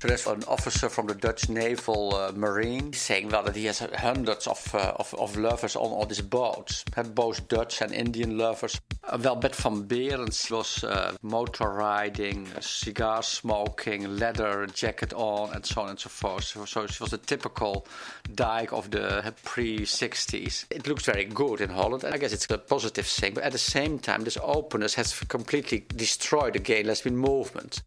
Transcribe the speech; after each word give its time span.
There's 0.00 0.26
an 0.28 0.44
officer 0.46 0.88
from 0.88 1.06
the 1.08 1.14
Dutch 1.14 1.48
Naval 1.48 2.14
uh, 2.14 2.32
Marine 2.32 2.92
saying 2.92 3.30
well, 3.30 3.42
that 3.42 3.56
he 3.56 3.64
has 3.64 3.80
hundreds 3.80 4.46
of, 4.46 4.74
uh, 4.74 4.92
of, 4.96 5.12
of, 5.14 5.36
lovers 5.36 5.74
on 5.74 5.90
all 5.90 6.06
these 6.06 6.20
boats, 6.20 6.84
both 7.14 7.48
Dutch 7.48 7.82
and 7.82 7.92
Indian 7.92 8.38
lovers. 8.38 8.80
Uh, 9.02 9.18
well, 9.20 9.34
Bet 9.34 9.56
van 9.56 9.88
Beerens 9.88 10.50
was 10.50 10.84
uh, 10.84 11.16
motor 11.22 11.68
riding, 11.68 12.46
cigar 12.60 13.24
smoking, 13.24 14.18
leather 14.18 14.66
jacket 14.66 15.12
on, 15.14 15.52
and 15.52 15.66
so 15.66 15.82
on 15.82 15.90
and 15.90 15.98
so 15.98 16.08
forth. 16.08 16.44
So, 16.44 16.64
so 16.64 16.86
she 16.86 17.02
was 17.02 17.12
a 17.12 17.18
typical 17.18 17.86
dyke 18.34 18.72
of 18.72 18.90
the 18.90 19.34
pre 19.42 19.80
60s. 19.80 20.66
It 20.70 20.86
looks 20.86 21.06
very 21.06 21.24
good 21.24 21.60
in 21.60 21.70
Holland, 21.70 22.04
and 22.04 22.14
I 22.14 22.18
guess 22.18 22.32
it's 22.32 22.48
a 22.50 22.58
positive 22.58 23.06
thing. 23.06 23.34
But 23.34 23.44
at 23.44 23.52
the 23.52 23.58
same 23.58 23.98
time, 23.98 24.22
this 24.22 24.38
openness 24.40 24.94
has 24.94 25.18
completely 25.18 25.84
destroyed 25.96 26.52
the 26.52 26.60
gay 26.60 26.84
lesbian 26.84 27.16
movement. 27.16 27.82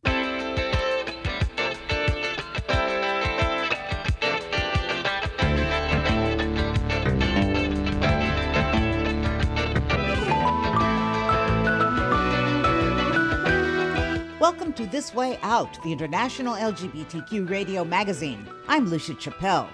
Welcome 14.72 14.86
to 14.86 14.92
This 14.92 15.14
Way 15.14 15.38
Out, 15.42 15.84
the 15.84 15.92
international 15.92 16.56
LGBTQ 16.56 17.50
radio 17.50 17.84
magazine. 17.84 18.48
I'm 18.70 18.86
Lucia 18.88 19.16
Chappelle. 19.16 19.68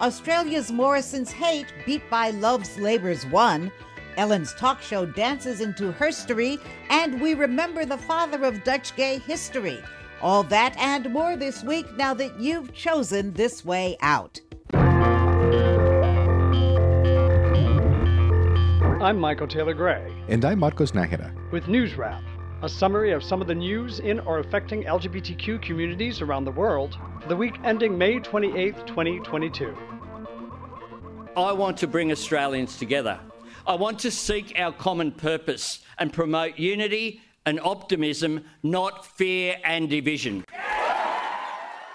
Australia's 0.00 0.72
Morrison's 0.72 1.30
Hate 1.30 1.72
beat 1.86 2.02
by 2.10 2.30
Love's 2.30 2.76
Labour's 2.76 3.24
Won. 3.26 3.70
Ellen's 4.16 4.52
talk 4.54 4.82
show 4.82 5.06
dances 5.06 5.60
into 5.60 5.92
herstory, 5.92 6.60
and 6.88 7.20
we 7.20 7.34
remember 7.34 7.84
the 7.84 7.96
father 7.96 8.44
of 8.44 8.64
Dutch 8.64 8.96
gay 8.96 9.20
history. 9.20 9.78
All 10.20 10.42
that 10.42 10.76
and 10.78 11.08
more 11.12 11.36
this 11.36 11.62
week 11.62 11.86
now 11.96 12.12
that 12.14 12.40
you've 12.40 12.74
chosen 12.74 13.32
This 13.34 13.64
Way 13.64 13.96
Out. 14.00 14.40
I'm 19.00 19.16
Michael 19.16 19.46
Taylor 19.46 19.74
Gray. 19.74 20.12
And 20.28 20.44
I'm 20.44 20.58
Marcos 20.58 20.90
Nájera. 20.90 21.32
With 21.52 21.68
News 21.68 21.94
Wrap, 21.94 22.22
a 22.62 22.68
summary 22.68 23.12
of 23.12 23.24
some 23.24 23.40
of 23.40 23.46
the 23.46 23.54
news 23.54 24.00
in 24.00 24.20
or 24.20 24.38
affecting 24.38 24.82
LGBTQ 24.82 25.62
communities 25.62 26.20
around 26.20 26.44
the 26.44 26.50
world 26.50 26.98
for 27.22 27.28
the 27.28 27.36
week 27.36 27.54
ending 27.64 27.96
May 27.96 28.18
28, 28.18 28.86
2022. 28.86 29.74
I 31.36 31.52
want 31.52 31.78
to 31.78 31.86
bring 31.86 32.12
Australians 32.12 32.76
together. 32.76 33.18
I 33.66 33.74
want 33.76 33.98
to 34.00 34.10
seek 34.10 34.58
our 34.58 34.72
common 34.72 35.10
purpose 35.10 35.80
and 35.98 36.12
promote 36.12 36.58
unity 36.58 37.22
and 37.46 37.58
optimism, 37.60 38.44
not 38.62 39.06
fear 39.06 39.56
and 39.64 39.88
division. 39.88 40.44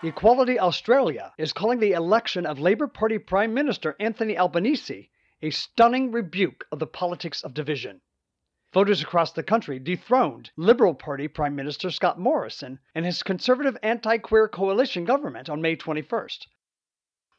Equality 0.02 0.60
Australia 0.60 1.32
is 1.38 1.54
calling 1.54 1.80
the 1.80 1.92
election 1.92 2.48
of 2.48 2.60
Labour 2.60 2.88
Party 2.88 3.20
Prime 3.20 3.54
Minister 3.54 3.96
Anthony 4.00 4.36
Albanese 4.36 5.12
a 5.44 5.50
stunning 5.52 6.12
rebuke 6.12 6.66
of 6.72 6.80
the 6.80 6.88
politics 6.88 7.44
of 7.44 7.54
division. 7.54 8.02
Voters 8.76 9.02
across 9.02 9.32
the 9.32 9.42
country 9.42 9.80
dethroned 9.80 10.52
Liberal 10.58 10.94
Party 10.94 11.30
Prime 11.30 11.56
Minister 11.56 11.90
Scott 11.90 12.20
Morrison 12.20 12.78
and 12.94 13.06
his 13.06 13.24
conservative 13.24 13.78
anti 13.82 14.18
queer 14.18 14.50
coalition 14.50 15.06
government 15.06 15.50
on 15.50 15.62
May 15.62 15.78
21st. 15.78 16.48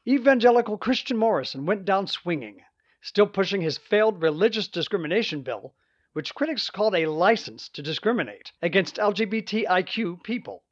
Evangelical 0.09 0.79
Christian 0.79 1.19
Morrison 1.19 1.67
went 1.67 1.85
down 1.85 2.07
swinging, 2.07 2.65
still 3.03 3.27
pushing 3.27 3.61
his 3.61 3.77
failed 3.77 4.23
religious 4.23 4.67
discrimination 4.67 5.43
bill, 5.43 5.75
which 6.15 6.35
critics 6.35 6.71
called 6.71 6.95
a 6.95 7.05
license 7.05 7.69
to 7.69 7.83
discriminate 7.83 8.53
against 8.63 8.97
LGBTIQ 8.97 10.23
people. 10.23 10.63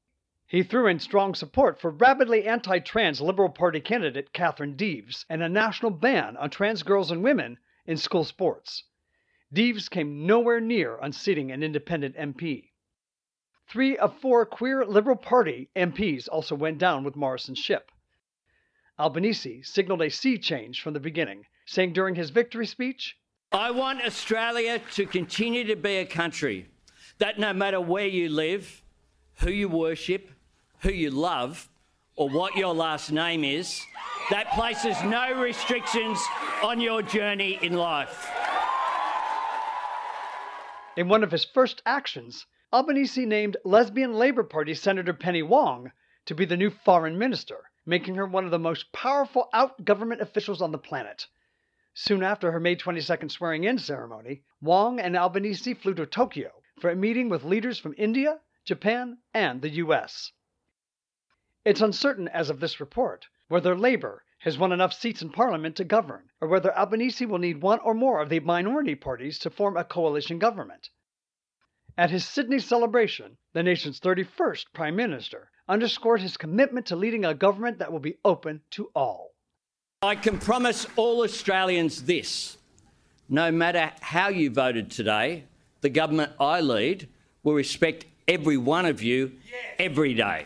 He 0.46 0.62
threw 0.62 0.86
in 0.86 0.98
strong 0.98 1.34
support 1.34 1.78
for 1.78 1.90
rabidly 1.90 2.46
anti 2.46 2.78
trans 2.78 3.20
Liberal 3.20 3.50
Party 3.50 3.80
candidate 3.80 4.32
Catherine 4.32 4.76
Deves 4.76 5.26
and 5.28 5.42
a 5.42 5.48
national 5.50 5.90
ban 5.90 6.38
on 6.38 6.48
trans 6.48 6.82
girls 6.82 7.10
and 7.10 7.22
women 7.22 7.58
in 7.84 7.98
school 7.98 8.24
sports. 8.24 8.84
Deves 9.54 9.88
came 9.88 10.26
nowhere 10.26 10.60
near 10.60 10.98
unseating 11.00 11.52
an 11.52 11.62
independent 11.62 12.16
MP. 12.16 12.70
Three 13.68 13.96
of 13.96 14.18
four 14.18 14.44
queer 14.44 14.84
Liberal 14.84 15.16
Party 15.16 15.70
MPs 15.76 16.28
also 16.30 16.56
went 16.56 16.78
down 16.78 17.04
with 17.04 17.14
Morrison's 17.14 17.60
ship. 17.60 17.92
Albanese 18.98 19.62
signaled 19.62 20.02
a 20.02 20.10
sea 20.10 20.38
change 20.38 20.82
from 20.82 20.92
the 20.92 21.00
beginning, 21.00 21.44
saying 21.66 21.92
during 21.92 22.16
his 22.16 22.30
victory 22.30 22.66
speech 22.66 23.16
I 23.52 23.70
want 23.70 24.04
Australia 24.04 24.80
to 24.94 25.06
continue 25.06 25.62
to 25.64 25.76
be 25.76 25.98
a 25.98 26.04
country 26.04 26.66
that 27.18 27.38
no 27.38 27.52
matter 27.52 27.80
where 27.80 28.08
you 28.08 28.28
live, 28.28 28.82
who 29.34 29.50
you 29.50 29.68
worship, 29.68 30.30
who 30.80 30.90
you 30.90 31.10
love, 31.10 31.68
or 32.16 32.28
what 32.28 32.56
your 32.56 32.74
last 32.74 33.12
name 33.12 33.44
is, 33.44 33.80
that 34.30 34.50
places 34.54 34.96
no 35.04 35.40
restrictions 35.40 36.20
on 36.62 36.80
your 36.80 37.02
journey 37.02 37.60
in 37.62 37.74
life. 37.74 38.28
In 40.96 41.08
one 41.08 41.24
of 41.24 41.32
his 41.32 41.44
first 41.44 41.82
actions, 41.84 42.46
Albanese 42.72 43.27
named 43.27 43.56
lesbian 43.64 44.14
Labour 44.14 44.44
Party 44.44 44.74
Senator 44.74 45.12
Penny 45.12 45.42
Wong 45.42 45.90
to 46.24 46.36
be 46.36 46.44
the 46.44 46.56
new 46.56 46.70
foreign 46.70 47.18
minister, 47.18 47.68
making 47.84 48.14
her 48.14 48.27
one 48.27 48.44
of 48.44 48.52
the 48.52 48.60
most 48.60 48.92
powerful 48.92 49.48
out 49.52 49.84
government 49.84 50.20
officials 50.20 50.62
on 50.62 50.70
the 50.70 50.78
planet. 50.78 51.27
Soon 51.94 52.22
after 52.22 52.52
her 52.52 52.60
May 52.60 52.77
22nd 52.77 53.33
swearing 53.33 53.64
in 53.64 53.77
ceremony, 53.77 54.44
Wong 54.60 55.00
and 55.00 55.16
Albanese 55.16 55.74
flew 55.74 55.94
to 55.94 56.06
Tokyo 56.06 56.62
for 56.80 56.90
a 56.90 56.96
meeting 56.96 57.28
with 57.28 57.42
leaders 57.42 57.80
from 57.80 57.96
India, 57.98 58.40
Japan, 58.64 59.18
and 59.33 59.62
the 59.62 59.70
US. 59.70 60.30
It's 61.64 61.80
uncertain 61.80 62.28
as 62.28 62.50
of 62.50 62.60
this 62.60 62.78
report 62.78 63.27
whether 63.48 63.77
Labour 63.77 64.23
has 64.44 64.58
won 64.58 64.72
enough 64.72 64.92
seats 64.92 65.22
in 65.22 65.30
Parliament 65.30 65.74
to 65.74 65.84
govern, 65.84 66.22
or 66.38 66.48
whether 66.48 66.77
Albanese 66.77 67.24
will 67.24 67.38
need 67.38 67.62
one 67.62 67.78
or 67.78 67.94
more 67.94 68.20
of 68.20 68.28
the 68.28 68.40
minority 68.40 68.94
parties 68.94 69.38
to 69.38 69.48
form 69.48 69.74
a 69.74 69.84
coalition 69.84 70.38
government. 70.38 70.90
At 71.96 72.10
his 72.10 72.27
Sydney 72.27 72.58
celebration, 72.58 73.38
the 73.54 73.62
nation's 73.62 74.00
31st 74.00 74.66
Prime 74.74 74.96
Minister 74.96 75.50
underscored 75.66 76.20
his 76.20 76.36
commitment 76.36 76.84
to 76.86 76.96
leading 76.96 77.24
a 77.24 77.33
government 77.33 77.78
that 77.78 77.90
will 77.90 78.00
be 78.00 78.18
open 78.22 78.60
to 78.72 78.90
all. 78.94 79.30
I 80.02 80.14
can 80.14 80.38
promise 80.38 80.86
all 80.96 81.22
Australians 81.22 82.02
this 82.02 82.58
no 83.30 83.50
matter 83.50 83.90
how 84.02 84.28
you 84.28 84.50
voted 84.50 84.90
today, 84.90 85.44
the 85.80 85.88
government 85.88 86.33
I 86.38 86.60
lead 86.60 87.08
will 87.42 87.54
respect 87.54 88.04
every 88.28 88.58
one 88.58 88.84
of 88.84 89.02
you 89.02 89.33
every 89.78 90.12
day. 90.12 90.44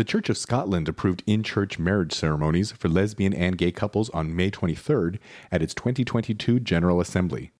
The 0.00 0.04
Church 0.04 0.30
of 0.30 0.38
Scotland 0.38 0.88
approved 0.88 1.22
in 1.26 1.42
church 1.42 1.78
marriage 1.78 2.14
ceremonies 2.14 2.72
for 2.72 2.88
lesbian 2.88 3.34
and 3.34 3.58
gay 3.58 3.70
couples 3.70 4.08
on 4.14 4.34
May 4.34 4.50
23rd 4.50 5.18
at 5.52 5.60
its 5.60 5.74
2022 5.74 6.58
General 6.60 7.02
Assembly. 7.02 7.50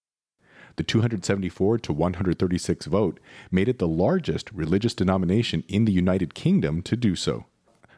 The 0.77 0.83
274 0.83 1.77
to 1.81 1.93
136 1.93 2.87
vote 2.87 3.21
made 3.51 3.69
it 3.69 3.79
the 3.79 3.87
largest 3.87 4.51
religious 4.53 4.95
denomination 4.95 5.65
in 5.69 5.85
the 5.85 5.93
United 5.93 6.33
Kingdom 6.33 6.81
to 6.81 6.97
do 6.97 7.15
so. 7.15 7.45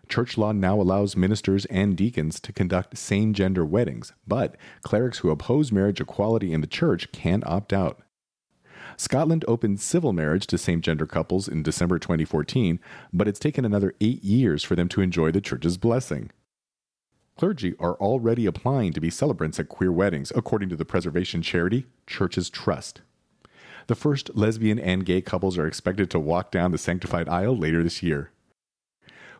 Church 0.09 0.37
law 0.37 0.51
now 0.51 0.81
allows 0.81 1.17
ministers 1.17 1.65
and 1.67 1.97
deacons 1.97 2.41
to 2.41 2.53
conduct 2.53 2.99
same 2.99 3.35
gender 3.35 3.65
weddings, 3.65 4.13
but 4.27 4.57
clerics 4.83 5.19
who 5.19 5.31
oppose 5.31 5.71
marriage 5.71 6.01
equality 6.01 6.53
in 6.53 6.63
the 6.63 6.67
church 6.67 7.13
can 7.13 7.45
opt 7.47 7.73
out. 7.73 8.03
Scotland 8.97 9.45
opened 9.49 9.81
civil 9.81 10.13
marriage 10.13 10.47
to 10.49 10.59
same 10.59 10.81
gender 10.81 11.07
couples 11.07 11.49
in 11.49 11.63
December 11.63 11.99
2014, 11.99 12.79
but 13.13 13.29
it's 13.29 13.39
taken 13.39 13.65
another 13.65 13.95
eight 14.01 14.23
years 14.23 14.63
for 14.63 14.75
them 14.77 14.89
to 14.89 15.01
enjoy 15.01 15.31
the 15.31 15.41
church's 15.41 15.77
blessing. 15.77 16.31
Clergy 17.37 17.75
are 17.79 17.95
already 17.95 18.47
applying 18.47 18.93
to 18.93 19.01
be 19.01 19.11
celebrants 19.11 19.59
at 19.59 19.69
queer 19.69 19.91
weddings, 19.91 20.33
according 20.37 20.69
to 20.69 20.77
the 20.77 20.85
preservation 20.85 21.43
charity 21.43 21.87
Churches 22.07 22.51
Trust. 22.51 23.01
The 23.89 23.95
first 23.95 24.31
lesbian 24.37 24.79
and 24.79 25.05
gay 25.05 25.23
couples 25.23 25.59
are 25.59 25.67
expected 25.67 26.11
to 26.11 26.21
walk 26.21 26.51
down 26.51 26.71
the 26.71 26.79
sanctified 26.79 27.29
aisle 27.29 27.57
later 27.57 27.83
this 27.83 28.03
year. 28.03 28.31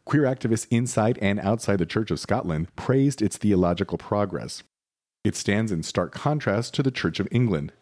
Queer 0.05 0.23
activists 0.23 0.67
inside 0.71 1.19
and 1.23 1.39
outside 1.41 1.79
the 1.79 1.87
Church 1.87 2.11
of 2.11 2.19
Scotland 2.19 2.75
praised 2.75 3.23
its 3.23 3.37
theological 3.37 3.99
progress. 3.99 4.65
It 5.23 5.37
stands 5.37 5.71
in 5.71 5.85
stark 5.85 6.13
contrast 6.13 6.75
to 6.75 6.83
the 6.83 6.91
Church 6.91 7.21
of 7.21 7.29
England, 7.31 7.73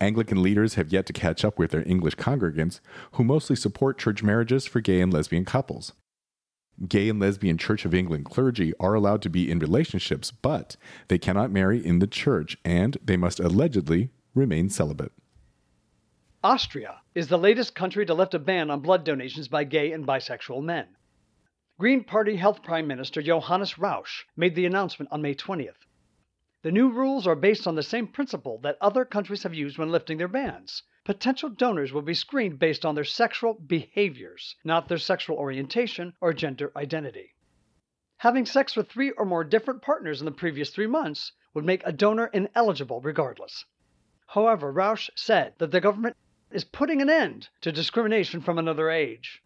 Anglican 0.00 0.42
leaders 0.42 0.74
have 0.74 0.92
yet 0.92 1.06
to 1.06 1.12
catch 1.12 1.44
up 1.44 1.58
with 1.58 1.70
their 1.70 1.86
English 1.88 2.16
congregants, 2.16 2.80
who 3.12 3.24
mostly 3.24 3.56
support 3.56 3.98
church 3.98 4.22
marriages 4.22 4.66
for 4.66 4.80
gay 4.80 5.00
and 5.00 5.12
lesbian 5.12 5.44
couples. 5.44 5.92
Gay 6.86 7.08
and 7.08 7.18
lesbian 7.18 7.56
Church 7.56 7.86
of 7.86 7.94
England 7.94 8.26
clergy 8.26 8.74
are 8.78 8.92
allowed 8.92 9.22
to 9.22 9.30
be 9.30 9.50
in 9.50 9.58
relationships, 9.58 10.30
but 10.30 10.76
they 11.08 11.18
cannot 11.18 11.50
marry 11.50 11.84
in 11.84 12.00
the 12.00 12.06
church 12.06 12.58
and 12.64 12.98
they 13.02 13.16
must 13.16 13.40
allegedly 13.40 14.10
remain 14.34 14.68
celibate. 14.68 15.12
Austria 16.44 17.00
is 17.14 17.28
the 17.28 17.38
latest 17.38 17.74
country 17.74 18.04
to 18.04 18.12
lift 18.12 18.34
a 18.34 18.38
ban 18.38 18.70
on 18.70 18.80
blood 18.80 19.04
donations 19.04 19.48
by 19.48 19.64
gay 19.64 19.90
and 19.92 20.06
bisexual 20.06 20.62
men. 20.62 20.86
Green 21.78 22.04
Party 22.04 22.36
Health 22.36 22.62
Prime 22.62 22.86
Minister 22.86 23.22
Johannes 23.22 23.78
Rauch 23.78 24.26
made 24.36 24.54
the 24.54 24.66
announcement 24.66 25.10
on 25.10 25.22
May 25.22 25.34
20th. 25.34 25.85
The 26.66 26.72
new 26.72 26.88
rules 26.88 27.28
are 27.28 27.36
based 27.36 27.68
on 27.68 27.76
the 27.76 27.82
same 27.84 28.08
principle 28.08 28.58
that 28.62 28.76
other 28.80 29.04
countries 29.04 29.44
have 29.44 29.54
used 29.54 29.78
when 29.78 29.92
lifting 29.92 30.18
their 30.18 30.26
bans. 30.26 30.82
Potential 31.04 31.48
donors 31.48 31.92
will 31.92 32.02
be 32.02 32.12
screened 32.12 32.58
based 32.58 32.84
on 32.84 32.96
their 32.96 33.04
sexual 33.04 33.54
behaviors, 33.54 34.56
not 34.64 34.88
their 34.88 34.98
sexual 34.98 35.36
orientation 35.36 36.14
or 36.20 36.32
gender 36.32 36.72
identity. 36.74 37.36
Having 38.16 38.46
sex 38.46 38.74
with 38.74 38.88
three 38.90 39.12
or 39.12 39.24
more 39.24 39.44
different 39.44 39.80
partners 39.80 40.20
in 40.20 40.24
the 40.24 40.32
previous 40.32 40.70
three 40.70 40.88
months 40.88 41.30
would 41.54 41.64
make 41.64 41.86
a 41.86 41.92
donor 41.92 42.26
ineligible 42.32 43.00
regardless. 43.00 43.64
However, 44.26 44.72
Rauch 44.72 45.08
said 45.14 45.54
that 45.58 45.70
the 45.70 45.80
government 45.80 46.16
is 46.50 46.64
putting 46.64 47.00
an 47.00 47.08
end 47.08 47.48
to 47.60 47.70
discrimination 47.70 48.40
from 48.40 48.58
another 48.58 48.90
age. 48.90 49.40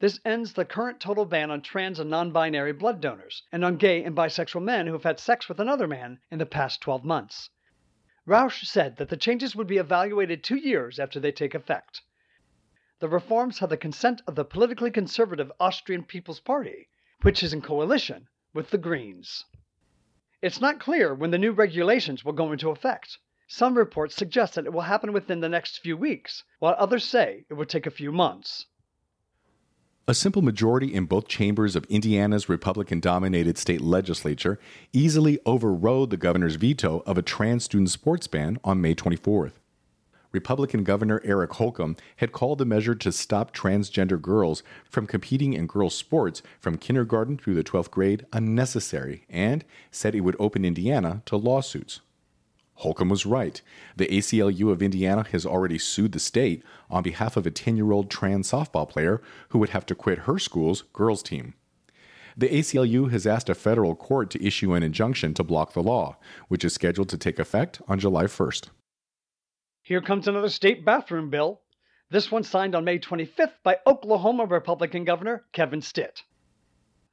This 0.00 0.18
ends 0.24 0.54
the 0.54 0.64
current 0.64 0.98
total 0.98 1.26
ban 1.26 1.50
on 1.50 1.60
trans 1.60 2.00
and 2.00 2.08
non 2.08 2.32
binary 2.32 2.72
blood 2.72 3.02
donors 3.02 3.42
and 3.52 3.62
on 3.62 3.76
gay 3.76 4.02
and 4.02 4.16
bisexual 4.16 4.62
men 4.62 4.86
who 4.86 4.94
have 4.94 5.02
had 5.02 5.20
sex 5.20 5.46
with 5.46 5.60
another 5.60 5.86
man 5.86 6.20
in 6.30 6.38
the 6.38 6.46
past 6.46 6.80
12 6.80 7.04
months. 7.04 7.50
Rauch 8.24 8.64
said 8.64 8.96
that 8.96 9.10
the 9.10 9.18
changes 9.18 9.54
would 9.54 9.66
be 9.66 9.76
evaluated 9.76 10.42
two 10.42 10.56
years 10.56 10.98
after 10.98 11.20
they 11.20 11.32
take 11.32 11.54
effect. 11.54 12.00
The 13.00 13.10
reforms 13.10 13.58
have 13.58 13.68
the 13.68 13.76
consent 13.76 14.22
of 14.26 14.36
the 14.36 14.44
politically 14.46 14.90
conservative 14.90 15.52
Austrian 15.60 16.04
People's 16.04 16.40
Party, 16.40 16.88
which 17.20 17.42
is 17.42 17.52
in 17.52 17.60
coalition 17.60 18.26
with 18.54 18.70
the 18.70 18.78
Greens. 18.78 19.44
It's 20.40 20.62
not 20.62 20.80
clear 20.80 21.14
when 21.14 21.30
the 21.30 21.36
new 21.36 21.52
regulations 21.52 22.24
will 22.24 22.32
go 22.32 22.52
into 22.52 22.70
effect. 22.70 23.18
Some 23.48 23.76
reports 23.76 24.14
suggest 24.14 24.54
that 24.54 24.64
it 24.64 24.72
will 24.72 24.80
happen 24.80 25.12
within 25.12 25.40
the 25.40 25.48
next 25.50 25.80
few 25.80 25.98
weeks, 25.98 26.42
while 26.58 26.74
others 26.78 27.04
say 27.04 27.44
it 27.50 27.52
will 27.52 27.66
take 27.66 27.86
a 27.86 27.90
few 27.90 28.10
months. 28.10 28.64
A 30.10 30.14
simple 30.14 30.42
majority 30.42 30.92
in 30.92 31.04
both 31.04 31.28
chambers 31.28 31.76
of 31.76 31.84
Indiana's 31.84 32.48
Republican 32.48 32.98
dominated 32.98 33.56
state 33.56 33.80
legislature 33.80 34.58
easily 34.92 35.38
overrode 35.46 36.10
the 36.10 36.16
governor's 36.16 36.56
veto 36.56 37.04
of 37.06 37.16
a 37.16 37.22
trans 37.22 37.62
student 37.62 37.90
sports 37.90 38.26
ban 38.26 38.58
on 38.64 38.80
May 38.80 38.96
24th. 38.96 39.52
Republican 40.32 40.82
Governor 40.82 41.20
Eric 41.22 41.52
Holcomb 41.52 41.96
had 42.16 42.32
called 42.32 42.58
the 42.58 42.64
measure 42.64 42.96
to 42.96 43.12
stop 43.12 43.54
transgender 43.54 44.20
girls 44.20 44.64
from 44.84 45.06
competing 45.06 45.52
in 45.52 45.68
girls' 45.68 45.94
sports 45.94 46.42
from 46.58 46.76
kindergarten 46.76 47.38
through 47.38 47.54
the 47.54 47.62
12th 47.62 47.92
grade 47.92 48.26
unnecessary 48.32 49.26
and 49.30 49.64
said 49.92 50.16
it 50.16 50.22
would 50.22 50.34
open 50.40 50.64
Indiana 50.64 51.22
to 51.26 51.36
lawsuits. 51.36 52.00
Holcomb 52.80 53.10
was 53.10 53.26
right. 53.26 53.60
The 53.96 54.06
ACLU 54.06 54.70
of 54.72 54.82
Indiana 54.82 55.26
has 55.32 55.44
already 55.44 55.78
sued 55.78 56.12
the 56.12 56.18
state 56.18 56.64
on 56.88 57.02
behalf 57.02 57.36
of 57.36 57.46
a 57.46 57.50
10 57.50 57.76
year 57.76 57.92
old 57.92 58.10
trans 58.10 58.50
softball 58.50 58.88
player 58.88 59.20
who 59.50 59.58
would 59.58 59.70
have 59.70 59.84
to 59.86 59.94
quit 59.94 60.20
her 60.20 60.38
school's 60.38 60.82
girls' 60.94 61.22
team. 61.22 61.52
The 62.36 62.48
ACLU 62.48 63.10
has 63.10 63.26
asked 63.26 63.50
a 63.50 63.54
federal 63.54 63.94
court 63.94 64.30
to 64.30 64.44
issue 64.44 64.72
an 64.72 64.82
injunction 64.82 65.34
to 65.34 65.44
block 65.44 65.74
the 65.74 65.82
law, 65.82 66.16
which 66.48 66.64
is 66.64 66.72
scheduled 66.72 67.10
to 67.10 67.18
take 67.18 67.38
effect 67.38 67.82
on 67.86 67.98
July 67.98 68.24
1st. 68.24 68.68
Here 69.82 70.00
comes 70.00 70.26
another 70.26 70.48
state 70.48 70.82
bathroom 70.82 71.28
bill. 71.28 71.60
This 72.08 72.30
one 72.30 72.44
signed 72.44 72.74
on 72.74 72.84
May 72.84 72.98
25th 72.98 73.54
by 73.62 73.78
Oklahoma 73.86 74.46
Republican 74.46 75.04
Governor 75.04 75.44
Kevin 75.52 75.82
Stitt. 75.82 76.22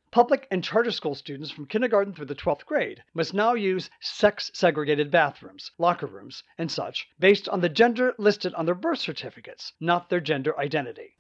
Public 0.10 0.48
and 0.50 0.64
charter 0.64 0.92
school 0.92 1.16
students 1.16 1.52
from 1.52 1.66
kindergarten 1.66 2.14
through 2.14 2.28
the 2.28 2.34
12th 2.34 2.66
grade 2.66 3.04
must 3.14 3.34
now 3.34 3.54
use 3.54 3.90
sex 4.00 4.50
segregated 4.54 5.12
bathrooms, 5.12 5.72
locker 5.78 6.08
rooms, 6.08 6.44
and 6.58 6.72
such 6.72 7.10
based 7.20 7.50
on 7.50 7.60
the 7.60 7.68
gender 7.68 8.16
listed 8.18 8.54
on 8.54 8.66
their 8.66 8.74
birth 8.74 9.00
certificates, 9.00 9.74
not 9.82 10.10
their 10.10 10.22
gender 10.22 10.58
identity. 10.58 11.18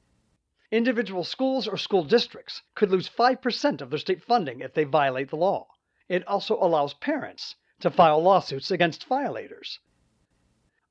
Individual 0.72 1.26
schools 1.26 1.68
or 1.68 1.76
school 1.76 2.06
districts 2.06 2.62
could 2.76 2.90
lose 2.90 3.10
5% 3.10 3.82
of 3.82 3.90
their 3.90 4.00
state 4.00 4.24
funding 4.24 4.62
if 4.62 4.74
they 4.74 4.86
violate 4.86 5.30
the 5.30 5.36
law. 5.36 5.68
It 6.08 6.26
also 6.26 6.56
allows 6.56 6.94
parents 6.94 7.56
to 7.82 7.92
file 7.92 8.22
lawsuits 8.22 8.72
against 8.72 9.06
violators. 9.06 9.80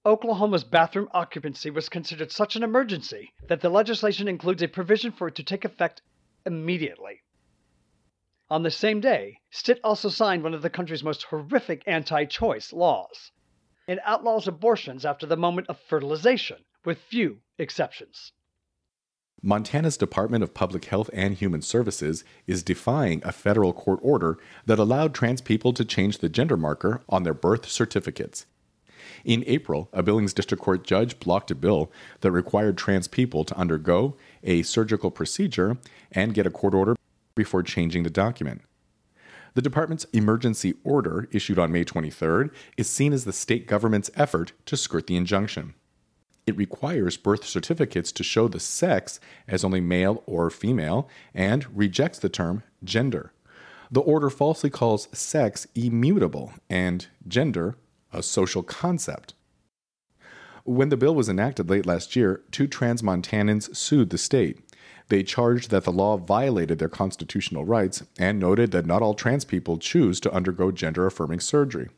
Oklahoma's 0.04 0.64
bathroom 0.64 1.08
occupancy 1.12 1.70
was 1.70 1.88
considered 1.88 2.31
such 2.31 2.56
an 2.56 2.62
emergency 2.62 3.32
that 3.49 3.62
the 3.62 3.70
legislation 3.70 4.28
includes 4.28 4.62
a 4.62 4.69
provision 4.69 5.12
for 5.12 5.28
it 5.28 5.34
to 5.37 5.42
take 5.42 5.64
effect 5.64 6.02
immediately. 6.44 7.22
On 8.48 8.62
the 8.62 8.70
same 8.70 9.00
day, 9.00 9.40
Stitt 9.50 9.81
also 9.82 10.08
signed 10.08 10.44
one 10.44 10.54
of 10.54 10.62
the 10.62 10.70
country's 10.70 11.02
most 11.02 11.25
horrific 11.25 11.82
anti 11.84 12.26
choice 12.26 12.72
laws. 12.72 13.32
It 13.88 13.98
outlaws 14.04 14.46
abortions 14.46 15.04
after 15.04 15.26
the 15.26 15.37
moment 15.37 15.66
of 15.69 15.81
fertilization, 15.81 16.64
with 16.84 16.98
few 16.98 17.40
exceptions. 17.58 18.31
Montana's 19.43 19.96
Department 19.96 20.44
of 20.44 20.54
Public 20.54 20.84
Health 20.84 21.10
and 21.12 21.34
Human 21.34 21.60
Services 21.60 22.22
is 22.46 22.62
defying 22.62 23.20
a 23.25 23.32
federal 23.32 23.72
court 23.72 23.98
order 24.00 24.38
that 24.64 24.78
allowed 24.78 25.12
trans 25.12 25.40
people 25.40 25.72
to 25.72 25.84
change 25.84 26.19
the 26.19 26.28
gender 26.28 26.56
marker 26.56 27.02
on 27.08 27.25
their 27.25 27.34
birth 27.34 27.69
certificates. 27.69 28.46
In 29.25 29.42
April, 29.49 29.88
a 29.92 30.04
Billings 30.04 30.32
District 30.32 30.62
Court 30.62 30.84
judge 30.84 31.19
blocked 31.19 31.50
a 31.50 31.54
bill 31.56 31.90
that 32.20 32.31
required 32.31 32.78
trans 32.78 33.08
people 33.08 33.44
to 33.44 33.56
undergo 33.56 34.16
a 34.44 34.62
surgical 34.62 35.10
procedure 35.10 35.78
and 36.12 36.32
get 36.32 36.46
a 36.46 36.50
court 36.50 36.75
order 36.75 36.94
before 37.37 37.62
changing 37.62 38.03
the 38.03 38.11
document. 38.11 38.62
The 39.55 39.62
department's 39.62 40.05
emergency 40.12 40.75
order, 40.83 41.29
issued 41.31 41.59
on 41.59 41.73
May 41.73 41.85
23rd, 41.85 42.50
is 42.77 42.91
seen 42.91 43.12
as 43.12 43.25
the 43.25 43.33
state 43.33 43.69
government's 43.69 44.11
effort 44.17 44.53
to 44.67 44.77
skirt 44.77 45.06
the 45.06 45.17
injunction. 45.17 45.75
It 46.47 46.56
requires 46.56 47.17
birth 47.17 47.44
certificates 47.44 48.12
to 48.12 48.23
show 48.23 48.49
the 48.49 48.61
sex 48.61 49.19
as 49.49 49.65
only 49.65 49.81
male 49.81 50.23
or 50.27 50.50
female 50.50 51.09
and 51.35 51.67
rejects 51.77 52.19
the 52.19 52.29
term 52.29 52.65
gender. 52.85 53.33
The 53.91 54.00
order 54.00 54.31
falsely 54.31 54.71
calls 54.71 55.09
sex 55.12 55.67
immutable 55.75 56.53
and 56.69 57.06
gender 57.27 57.77
a 58.12 58.23
social 58.23 58.62
concept. 58.62 59.35
When 60.65 60.88
the 60.88 60.97
bill 60.97 61.15
was 61.15 61.29
enacted 61.29 61.71
late 61.71 61.87
last 61.87 62.17
year, 62.17 62.43
two 62.50 62.67
trans 62.67 63.00
Montanans 63.00 63.75
sued 63.77 64.11
the 64.11 64.19
state. 64.19 64.59
They 65.08 65.23
charged 65.23 65.70
that 65.70 65.85
the 65.85 65.93
law 65.93 66.17
violated 66.17 66.79
their 66.79 66.88
constitutional 66.88 67.64
rights 67.64 68.03
and 68.19 68.41
noted 68.41 68.73
that 68.73 68.87
not 68.87 69.03
all 69.03 69.14
trans 69.14 69.44
people 69.44 69.79
choose 69.79 70.19
to 70.20 70.32
undergo 70.32 70.73
gender 70.73 71.06
affirming 71.06 71.41
surgery. 71.41 71.88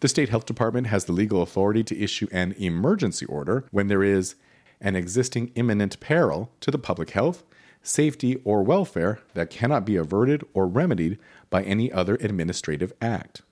The 0.00 0.08
state 0.08 0.28
health 0.28 0.44
department 0.44 0.88
has 0.88 1.04
the 1.04 1.12
legal 1.12 1.42
authority 1.42 1.84
to 1.84 1.98
issue 1.98 2.26
an 2.32 2.52
emergency 2.58 3.24
order 3.26 3.66
when 3.70 3.86
there 3.86 4.02
is 4.02 4.34
an 4.80 4.96
existing 4.96 5.52
imminent 5.54 6.00
peril 6.00 6.50
to 6.60 6.70
the 6.70 6.78
public 6.78 7.10
health, 7.10 7.44
safety, 7.82 8.40
or 8.44 8.62
welfare 8.62 9.20
that 9.34 9.50
cannot 9.50 9.86
be 9.86 9.96
averted 9.96 10.44
or 10.52 10.66
remedied 10.66 11.18
by 11.50 11.62
any 11.62 11.92
other 11.92 12.16
administrative 12.16 12.92
act. 13.00 13.42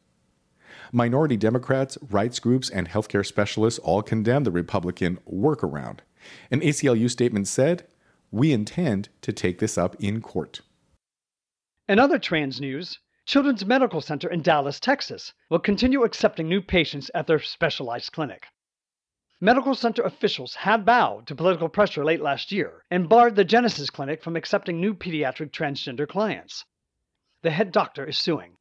Minority 0.90 1.36
Democrats, 1.36 1.96
rights 2.10 2.38
groups, 2.38 2.68
and 2.68 2.88
healthcare 2.88 3.24
specialists 3.24 3.78
all 3.78 4.02
condemned 4.02 4.44
the 4.44 4.50
Republican 4.50 5.18
workaround. 5.30 6.00
An 6.50 6.60
ACLU 6.60 7.08
statement 7.08 7.48
said 7.48 7.86
we 8.32 8.52
intend 8.52 9.10
to 9.20 9.32
take 9.32 9.58
this 9.58 9.78
up 9.78 9.94
in 10.00 10.20
court. 10.20 10.62
In 11.86 11.98
other 11.98 12.18
trans 12.18 12.60
news, 12.60 12.98
Children's 13.26 13.64
Medical 13.64 14.00
Center 14.00 14.28
in 14.28 14.42
Dallas, 14.42 14.80
Texas 14.80 15.32
will 15.50 15.60
continue 15.60 16.02
accepting 16.02 16.48
new 16.48 16.60
patients 16.60 17.10
at 17.14 17.28
their 17.28 17.38
specialized 17.38 18.10
clinic. 18.10 18.46
Medical 19.40 19.74
center 19.74 20.02
officials 20.02 20.54
had 20.54 20.84
bowed 20.84 21.26
to 21.26 21.34
political 21.34 21.68
pressure 21.68 22.04
late 22.04 22.20
last 22.20 22.50
year 22.50 22.84
and 22.90 23.08
barred 23.08 23.36
the 23.36 23.44
Genesis 23.44 23.90
Clinic 23.90 24.22
from 24.22 24.36
accepting 24.36 24.80
new 24.80 24.94
pediatric 24.94 25.50
transgender 25.50 26.08
clients. 26.08 26.64
The 27.42 27.50
head 27.50 27.70
doctor 27.70 28.06
is 28.06 28.16
suing. 28.16 28.56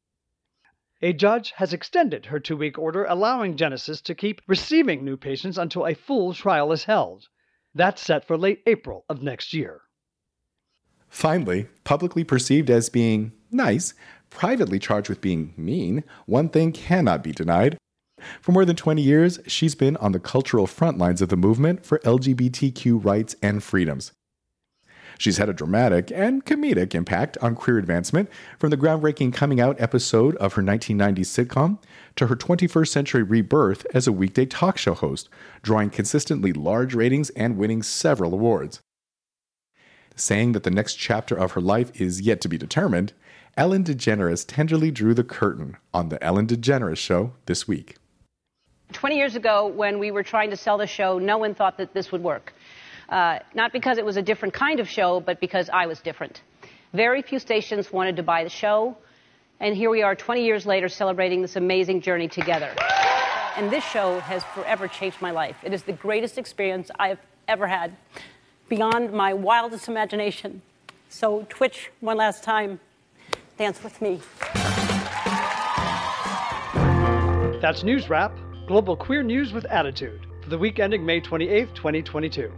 A 1.00 1.12
judge 1.12 1.52
has 1.52 1.72
extended 1.72 2.26
her 2.26 2.38
two 2.38 2.56
week 2.56 2.78
order 2.78 3.04
allowing 3.04 3.56
Genesis 3.56 4.00
to 4.02 4.14
keep 4.14 4.42
receiving 4.46 5.04
new 5.04 5.16
patients 5.16 5.56
until 5.56 5.86
a 5.86 5.94
full 5.94 6.34
trial 6.34 6.72
is 6.72 6.84
held. 6.84 7.28
That's 7.74 8.02
set 8.02 8.24
for 8.24 8.36
late 8.36 8.62
April 8.66 9.04
of 9.08 9.22
next 9.22 9.52
year. 9.52 9.82
Finally, 11.08 11.66
publicly 11.84 12.24
perceived 12.24 12.70
as 12.70 12.88
being 12.88 13.32
nice, 13.50 13.94
privately 14.30 14.78
charged 14.78 15.08
with 15.08 15.20
being 15.20 15.52
mean, 15.56 16.04
one 16.26 16.48
thing 16.48 16.72
cannot 16.72 17.22
be 17.22 17.32
denied. 17.32 17.76
For 18.40 18.52
more 18.52 18.64
than 18.64 18.76
20 18.76 19.02
years, 19.02 19.40
she's 19.46 19.74
been 19.74 19.96
on 19.98 20.12
the 20.12 20.20
cultural 20.20 20.66
front 20.66 20.96
lines 20.98 21.20
of 21.20 21.28
the 21.28 21.36
movement 21.36 21.84
for 21.84 21.98
LGBTQ 22.00 23.04
rights 23.04 23.36
and 23.42 23.62
freedoms. 23.62 24.12
She's 25.22 25.38
had 25.38 25.48
a 25.48 25.52
dramatic 25.52 26.10
and 26.10 26.44
comedic 26.44 26.96
impact 26.96 27.38
on 27.40 27.54
queer 27.54 27.78
advancement, 27.78 28.28
from 28.58 28.70
the 28.70 28.76
groundbreaking 28.76 29.32
coming 29.32 29.60
out 29.60 29.80
episode 29.80 30.34
of 30.38 30.54
her 30.54 30.62
1990s 30.62 31.46
sitcom 31.46 31.78
to 32.16 32.26
her 32.26 32.34
21st 32.34 32.88
century 32.88 33.22
rebirth 33.22 33.86
as 33.94 34.08
a 34.08 34.12
weekday 34.12 34.46
talk 34.46 34.78
show 34.78 34.94
host, 34.94 35.28
drawing 35.62 35.90
consistently 35.90 36.52
large 36.52 36.92
ratings 36.92 37.30
and 37.36 37.56
winning 37.56 37.84
several 37.84 38.34
awards. 38.34 38.80
Saying 40.16 40.54
that 40.54 40.64
the 40.64 40.72
next 40.72 40.96
chapter 40.96 41.36
of 41.36 41.52
her 41.52 41.60
life 41.60 41.92
is 42.00 42.22
yet 42.22 42.40
to 42.40 42.48
be 42.48 42.58
determined, 42.58 43.12
Ellen 43.56 43.84
DeGeneres 43.84 44.44
tenderly 44.44 44.90
drew 44.90 45.14
the 45.14 45.22
curtain 45.22 45.76
on 45.94 46.08
The 46.08 46.20
Ellen 46.20 46.48
DeGeneres 46.48 46.98
Show 46.98 47.34
this 47.46 47.68
week. 47.68 47.94
20 48.92 49.16
years 49.16 49.36
ago, 49.36 49.68
when 49.68 49.98
we 50.00 50.10
were 50.10 50.22
trying 50.24 50.50
to 50.50 50.56
sell 50.56 50.78
the 50.78 50.86
show, 50.86 51.18
no 51.18 51.38
one 51.38 51.54
thought 51.54 51.78
that 51.78 51.94
this 51.94 52.10
would 52.10 52.24
work. 52.24 52.54
Uh, 53.12 53.38
not 53.54 53.74
because 53.74 53.98
it 53.98 54.04
was 54.06 54.16
a 54.16 54.22
different 54.22 54.54
kind 54.54 54.80
of 54.80 54.88
show, 54.88 55.20
but 55.20 55.38
because 55.38 55.68
I 55.68 55.84
was 55.84 56.00
different. 56.00 56.40
Very 56.94 57.20
few 57.20 57.38
stations 57.38 57.92
wanted 57.92 58.16
to 58.16 58.22
buy 58.22 58.42
the 58.42 58.48
show. 58.48 58.96
And 59.60 59.76
here 59.76 59.90
we 59.90 60.00
are 60.00 60.16
20 60.16 60.42
years 60.42 60.64
later 60.64 60.88
celebrating 60.88 61.42
this 61.42 61.56
amazing 61.56 62.00
journey 62.00 62.26
together. 62.26 62.74
And 63.58 63.70
this 63.70 63.84
show 63.84 64.18
has 64.20 64.42
forever 64.54 64.88
changed 64.88 65.20
my 65.20 65.30
life. 65.30 65.56
It 65.62 65.74
is 65.74 65.82
the 65.82 65.92
greatest 65.92 66.38
experience 66.38 66.90
I've 66.98 67.18
ever 67.48 67.66
had, 67.66 67.94
beyond 68.70 69.12
my 69.12 69.34
wildest 69.34 69.88
imagination. 69.88 70.62
So, 71.10 71.46
Twitch, 71.50 71.90
one 72.00 72.16
last 72.16 72.42
time, 72.42 72.80
dance 73.58 73.84
with 73.84 74.00
me. 74.00 74.22
That's 77.60 77.82
News 77.84 78.08
Wrap, 78.08 78.32
global 78.66 78.96
queer 78.96 79.22
news 79.22 79.52
with 79.52 79.66
attitude, 79.66 80.26
for 80.42 80.48
the 80.48 80.58
week 80.58 80.78
ending 80.78 81.04
May 81.04 81.20
28, 81.20 81.74
2022. 81.74 82.50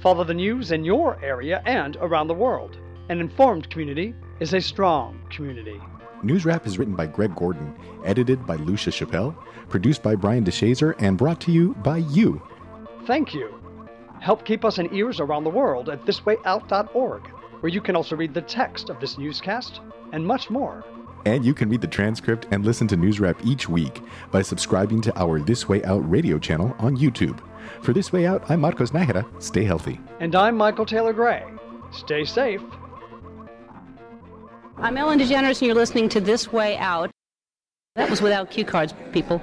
Follow 0.00 0.24
the 0.24 0.32
news 0.32 0.72
in 0.72 0.82
your 0.82 1.22
area 1.22 1.62
and 1.66 1.96
around 2.00 2.28
the 2.28 2.34
world. 2.34 2.78
An 3.10 3.20
informed 3.20 3.68
community 3.68 4.14
is 4.40 4.54
a 4.54 4.60
strong 4.60 5.20
community. 5.28 5.78
News 6.22 6.46
Wrap 6.46 6.66
is 6.66 6.78
written 6.78 6.94
by 6.94 7.06
Greg 7.06 7.34
Gordon, 7.34 7.74
edited 8.02 8.46
by 8.46 8.56
Lucia 8.56 8.90
Chappelle, 8.90 9.36
produced 9.68 10.02
by 10.02 10.14
Brian 10.14 10.42
DeShazer, 10.42 10.94
and 11.00 11.18
brought 11.18 11.38
to 11.42 11.52
you 11.52 11.74
by 11.82 11.98
you. 11.98 12.40
Thank 13.06 13.34
you. 13.34 13.54
Help 14.20 14.46
keep 14.46 14.64
us 14.64 14.78
in 14.78 14.94
ears 14.94 15.20
around 15.20 15.44
the 15.44 15.50
world 15.50 15.90
at 15.90 16.06
thiswayout.org, 16.06 17.26
where 17.60 17.72
you 17.72 17.82
can 17.82 17.94
also 17.94 18.16
read 18.16 18.32
the 18.32 18.40
text 18.40 18.88
of 18.88 19.00
this 19.00 19.18
newscast 19.18 19.80
and 20.14 20.26
much 20.26 20.48
more. 20.48 20.82
And 21.26 21.44
you 21.44 21.52
can 21.52 21.68
read 21.68 21.82
the 21.82 21.86
transcript 21.86 22.46
and 22.50 22.64
listen 22.64 22.88
to 22.88 22.96
News 22.96 23.20
Wrap 23.20 23.44
each 23.44 23.68
week 23.68 24.00
by 24.30 24.40
subscribing 24.40 25.02
to 25.02 25.20
our 25.20 25.40
This 25.40 25.68
Way 25.68 25.84
Out 25.84 26.08
radio 26.10 26.38
channel 26.38 26.74
on 26.78 26.96
YouTube. 26.96 27.38
For 27.82 27.92
This 27.92 28.12
Way 28.12 28.26
Out, 28.26 28.42
I'm 28.50 28.60
Marcos 28.60 28.90
Nájera. 28.90 29.24
Stay 29.42 29.64
healthy. 29.64 30.00
And 30.20 30.34
I'm 30.34 30.56
Michael 30.56 30.86
Taylor 30.86 31.12
Gray. 31.12 31.44
Stay 31.92 32.24
safe. 32.24 32.62
I'm 34.76 34.96
Ellen 34.96 35.18
DeGeneres, 35.18 35.60
and 35.60 35.62
you're 35.62 35.74
listening 35.74 36.08
to 36.10 36.20
This 36.20 36.52
Way 36.52 36.76
Out. 36.78 37.10
That 37.96 38.08
was 38.08 38.22
without 38.22 38.50
cue 38.50 38.64
cards, 38.64 38.94
people. 39.12 39.42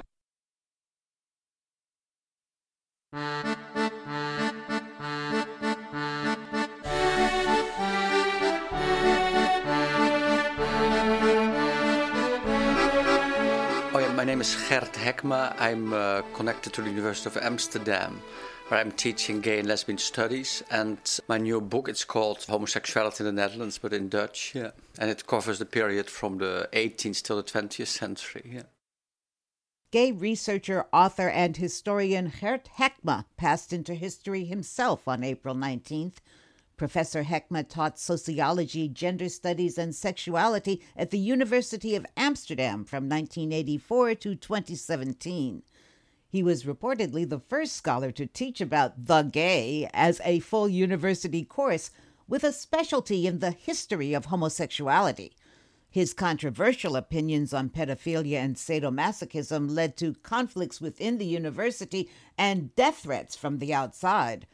Name 14.38 14.42
is 14.42 14.68
Gert 14.68 14.92
Hekma. 14.92 15.52
I'm 15.58 15.92
uh, 15.92 16.22
connected 16.32 16.72
to 16.74 16.82
the 16.82 16.90
University 16.90 17.28
of 17.28 17.42
Amsterdam, 17.42 18.22
where 18.68 18.78
I'm 18.78 18.92
teaching 18.92 19.40
gay 19.40 19.58
and 19.58 19.66
lesbian 19.66 19.98
studies. 19.98 20.62
And 20.70 20.96
my 21.26 21.38
new 21.38 21.60
book, 21.60 21.88
it's 21.88 22.04
called 22.04 22.44
Homosexuality 22.48 23.24
in 23.24 23.26
the 23.26 23.32
Netherlands, 23.32 23.78
but 23.78 23.92
in 23.92 24.08
Dutch. 24.08 24.52
Yeah, 24.54 24.70
and 24.96 25.10
it 25.10 25.26
covers 25.26 25.58
the 25.58 25.66
period 25.66 26.08
from 26.08 26.38
the 26.38 26.68
18th 26.72 27.24
till 27.24 27.36
the 27.38 27.42
20th 27.42 27.88
century. 27.88 28.48
Yeah. 28.54 28.62
Gay 29.90 30.12
researcher, 30.12 30.86
author, 30.92 31.28
and 31.28 31.56
historian 31.56 32.32
Gert 32.40 32.68
Hekma 32.78 33.24
passed 33.36 33.72
into 33.72 33.94
history 33.94 34.44
himself 34.44 35.08
on 35.08 35.24
April 35.24 35.56
19th. 35.56 36.18
Professor 36.78 37.24
Hekma 37.24 37.68
taught 37.68 37.98
sociology, 37.98 38.88
gender 38.88 39.28
studies, 39.28 39.76
and 39.76 39.94
sexuality 39.94 40.80
at 40.96 41.10
the 41.10 41.18
University 41.18 41.96
of 41.96 42.06
Amsterdam 42.16 42.84
from 42.84 43.08
1984 43.08 44.14
to 44.14 44.34
2017. 44.36 45.62
He 46.30 46.42
was 46.42 46.62
reportedly 46.64 47.28
the 47.28 47.40
first 47.40 47.74
scholar 47.74 48.12
to 48.12 48.26
teach 48.26 48.60
about 48.60 49.06
the 49.06 49.22
gay 49.22 49.90
as 49.92 50.20
a 50.24 50.38
full 50.40 50.68
university 50.68 51.44
course 51.44 51.90
with 52.28 52.44
a 52.44 52.52
specialty 52.52 53.26
in 53.26 53.40
the 53.40 53.50
history 53.50 54.14
of 54.14 54.26
homosexuality. 54.26 55.32
His 55.90 56.14
controversial 56.14 56.96
opinions 56.96 57.52
on 57.52 57.70
pedophilia 57.70 58.36
and 58.36 58.56
sadomasochism 58.56 59.74
led 59.74 59.96
to 59.96 60.14
conflicts 60.22 60.80
within 60.80 61.18
the 61.18 61.26
university 61.26 62.08
and 62.36 62.74
death 62.76 62.98
threats 62.98 63.34
from 63.34 63.58
the 63.58 63.74
outside. 63.74 64.46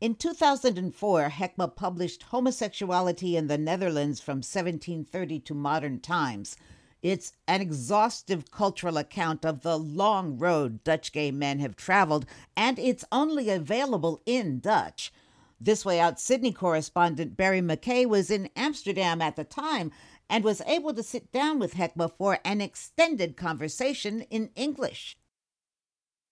In 0.00 0.14
2004, 0.14 1.28
Hekma 1.28 1.76
published 1.76 2.22
Homosexuality 2.22 3.36
in 3.36 3.48
the 3.48 3.58
Netherlands 3.58 4.18
from 4.18 4.38
1730 4.38 5.40
to 5.40 5.52
Modern 5.52 6.00
Times. 6.00 6.56
It's 7.02 7.34
an 7.46 7.60
exhaustive 7.60 8.50
cultural 8.50 8.96
account 8.96 9.44
of 9.44 9.60
the 9.60 9.78
long 9.78 10.38
road 10.38 10.82
Dutch 10.84 11.12
gay 11.12 11.30
men 11.30 11.58
have 11.58 11.76
traveled, 11.76 12.24
and 12.56 12.78
it's 12.78 13.04
only 13.12 13.50
available 13.50 14.22
in 14.24 14.60
Dutch. 14.60 15.12
This 15.60 15.84
Way 15.84 16.00
Out 16.00 16.18
Sydney 16.18 16.52
correspondent 16.52 17.36
Barry 17.36 17.60
McKay 17.60 18.06
was 18.06 18.30
in 18.30 18.48
Amsterdam 18.56 19.20
at 19.20 19.36
the 19.36 19.44
time 19.44 19.92
and 20.30 20.44
was 20.44 20.62
able 20.62 20.94
to 20.94 21.02
sit 21.02 21.30
down 21.30 21.58
with 21.58 21.74
Hekma 21.74 22.10
for 22.16 22.38
an 22.42 22.62
extended 22.62 23.36
conversation 23.36 24.22
in 24.30 24.48
English. 24.56 25.18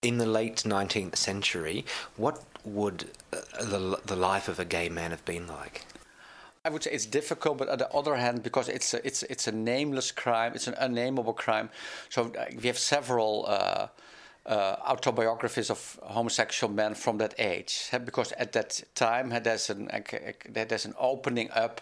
In 0.00 0.18
the 0.18 0.26
late 0.26 0.62
19th 0.64 1.16
century, 1.16 1.84
what 2.16 2.44
would 2.74 3.10
uh, 3.32 3.64
the, 3.64 4.00
the 4.06 4.16
life 4.16 4.48
of 4.48 4.58
a 4.58 4.64
gay 4.64 4.88
man 4.88 5.10
have 5.10 5.24
been 5.24 5.46
like? 5.46 5.86
I 6.64 6.70
would 6.70 6.82
say 6.82 6.90
it's 6.90 7.06
difficult, 7.06 7.58
but 7.58 7.68
on 7.68 7.78
the 7.78 7.90
other 7.90 8.16
hand, 8.16 8.42
because 8.42 8.68
it's 8.68 8.92
a, 8.94 9.06
it's 9.06 9.22
it's 9.24 9.46
a 9.48 9.52
nameless 9.52 10.12
crime, 10.12 10.52
it's 10.54 10.66
an 10.66 10.74
unnameable 10.78 11.32
crime. 11.32 11.70
So 12.08 12.32
uh, 12.38 12.46
we 12.60 12.66
have 12.66 12.78
several 12.78 13.46
uh, 13.48 13.86
uh, 14.44 14.76
autobiographies 14.86 15.70
of 15.70 15.98
homosexual 16.02 16.72
men 16.72 16.94
from 16.94 17.18
that 17.18 17.34
age, 17.38 17.90
because 18.04 18.32
at 18.32 18.52
that 18.52 18.82
time 18.94 19.30
there's 19.42 19.70
an 19.70 19.88
there's 20.48 20.84
an 20.84 20.94
opening 20.98 21.50
up 21.52 21.80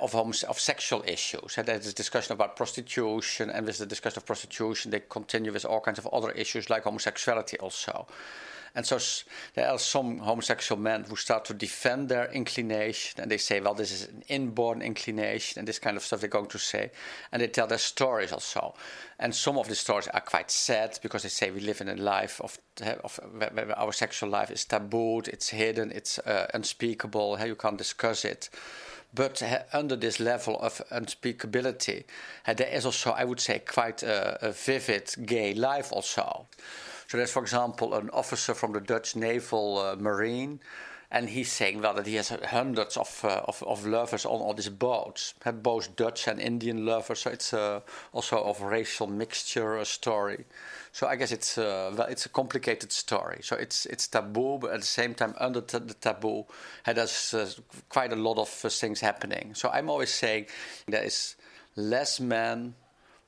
of 0.00 0.14
of 0.14 0.60
sexual 0.60 1.02
issues. 1.06 1.56
There's 1.56 1.86
a 1.86 1.94
discussion 1.94 2.32
about 2.32 2.56
prostitution, 2.56 3.50
and 3.50 3.66
with 3.66 3.78
the 3.78 3.86
discussion 3.86 4.18
of 4.18 4.26
prostitution, 4.26 4.90
they 4.90 5.02
continue 5.08 5.52
with 5.52 5.64
all 5.64 5.80
kinds 5.80 5.98
of 5.98 6.06
other 6.12 6.30
issues 6.30 6.70
like 6.70 6.84
homosexuality 6.84 7.58
also. 7.58 8.06
And 8.74 8.86
so 8.86 8.98
there 9.54 9.68
are 9.68 9.78
some 9.78 10.18
homosexual 10.18 10.80
men 10.80 11.04
who 11.04 11.16
start 11.16 11.44
to 11.46 11.54
defend 11.54 12.08
their 12.08 12.30
inclination 12.32 13.20
and 13.20 13.30
they 13.30 13.36
say, 13.36 13.60
well, 13.60 13.74
this 13.74 13.92
is 13.92 14.08
an 14.08 14.22
inborn 14.28 14.80
inclination 14.80 15.58
and 15.58 15.68
this 15.68 15.78
kind 15.78 15.96
of 15.96 16.02
stuff 16.02 16.20
they're 16.20 16.28
going 16.28 16.46
to 16.46 16.58
say. 16.58 16.90
And 17.30 17.42
they 17.42 17.48
tell 17.48 17.66
their 17.66 17.78
stories 17.78 18.32
also. 18.32 18.74
And 19.18 19.34
some 19.34 19.58
of 19.58 19.68
the 19.68 19.74
stories 19.74 20.08
are 20.08 20.20
quite 20.20 20.50
sad 20.50 20.98
because 21.02 21.22
they 21.22 21.28
say 21.28 21.50
we 21.50 21.60
live 21.60 21.82
in 21.82 21.88
a 21.88 21.96
life 21.96 22.40
of, 22.40 22.58
of 23.04 23.20
our 23.76 23.92
sexual 23.92 24.30
life 24.30 24.50
is 24.50 24.64
tabooed, 24.64 25.28
it's 25.28 25.50
hidden, 25.50 25.92
it's 25.92 26.18
uh, 26.20 26.46
unspeakable, 26.54 27.38
you 27.44 27.56
can't 27.56 27.78
discuss 27.78 28.24
it. 28.24 28.48
But 29.14 29.42
under 29.74 29.96
this 29.96 30.20
level 30.20 30.58
of 30.60 30.80
unspeakability, 30.90 32.04
there 32.46 32.68
is 32.68 32.86
also, 32.86 33.10
I 33.10 33.24
would 33.24 33.40
say, 33.40 33.58
quite 33.58 34.02
a, 34.02 34.48
a 34.48 34.52
vivid 34.52 35.14
gay 35.26 35.52
life 35.52 35.92
also. 35.92 36.46
So 37.12 37.18
there's, 37.18 37.30
for 37.30 37.42
example, 37.42 37.92
an 37.92 38.08
officer 38.08 38.54
from 38.54 38.72
the 38.72 38.80
Dutch 38.80 39.16
Naval 39.16 39.76
uh, 39.76 39.96
Marine, 39.96 40.60
and 41.10 41.28
he's 41.28 41.52
saying 41.52 41.82
well 41.82 41.92
that 41.92 42.06
he 42.06 42.14
has 42.14 42.30
hundreds 42.30 42.96
of 42.96 43.22
uh, 43.22 43.42
of, 43.44 43.62
of, 43.64 43.84
lovers 43.84 44.24
on 44.24 44.40
all 44.40 44.54
these 44.54 44.70
boats, 44.70 45.34
both 45.62 45.94
Dutch 45.94 46.26
and 46.26 46.40
Indian 46.40 46.86
lovers. 46.86 47.18
So 47.18 47.30
it's 47.30 47.52
uh, 47.52 47.80
also 48.14 48.42
of 48.42 48.62
racial 48.62 49.06
mixture 49.08 49.76
a 49.76 49.84
story. 49.84 50.46
So 50.92 51.06
I 51.06 51.16
guess 51.16 51.32
it's 51.32 51.58
uh, 51.58 51.92
well, 51.94 52.06
it's 52.08 52.24
a 52.24 52.30
complicated 52.30 52.90
story. 52.92 53.40
So 53.42 53.56
it's 53.56 53.84
it's 53.84 54.08
taboo, 54.08 54.56
but 54.62 54.70
at 54.72 54.80
the 54.80 54.86
same 54.86 55.12
time, 55.12 55.34
under 55.36 55.60
t- 55.60 55.80
the 55.80 55.92
taboo, 55.92 56.46
there's 56.86 57.34
uh, 57.34 57.50
quite 57.90 58.14
a 58.14 58.16
lot 58.16 58.38
of 58.38 58.48
uh, 58.64 58.70
things 58.70 59.00
happening. 59.02 59.52
So 59.54 59.68
I'm 59.68 59.90
always 59.90 60.14
saying 60.14 60.46
there 60.88 61.04
is 61.04 61.36
less 61.76 62.20
men 62.20 62.74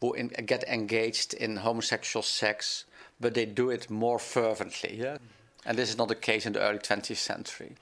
who 0.00 0.14
in, 0.14 0.29
get 0.29 0.64
engaged 0.64 1.35
in 1.35 1.57
homosexual 1.57 2.23
sex 2.23 2.87
but 3.21 3.35
they 3.35 3.47
do 3.47 3.71
it 3.71 3.90
more 3.90 4.18
fervently. 4.18 4.97
Yeah? 4.97 5.18
And 5.66 5.78
this 5.78 5.90
is 5.90 5.99
not 5.99 6.09
the 6.09 6.14
case 6.14 6.47
in 6.47 6.52
the 6.52 6.61
early 6.61 6.78
20th 6.78 7.16
century. 7.16 7.76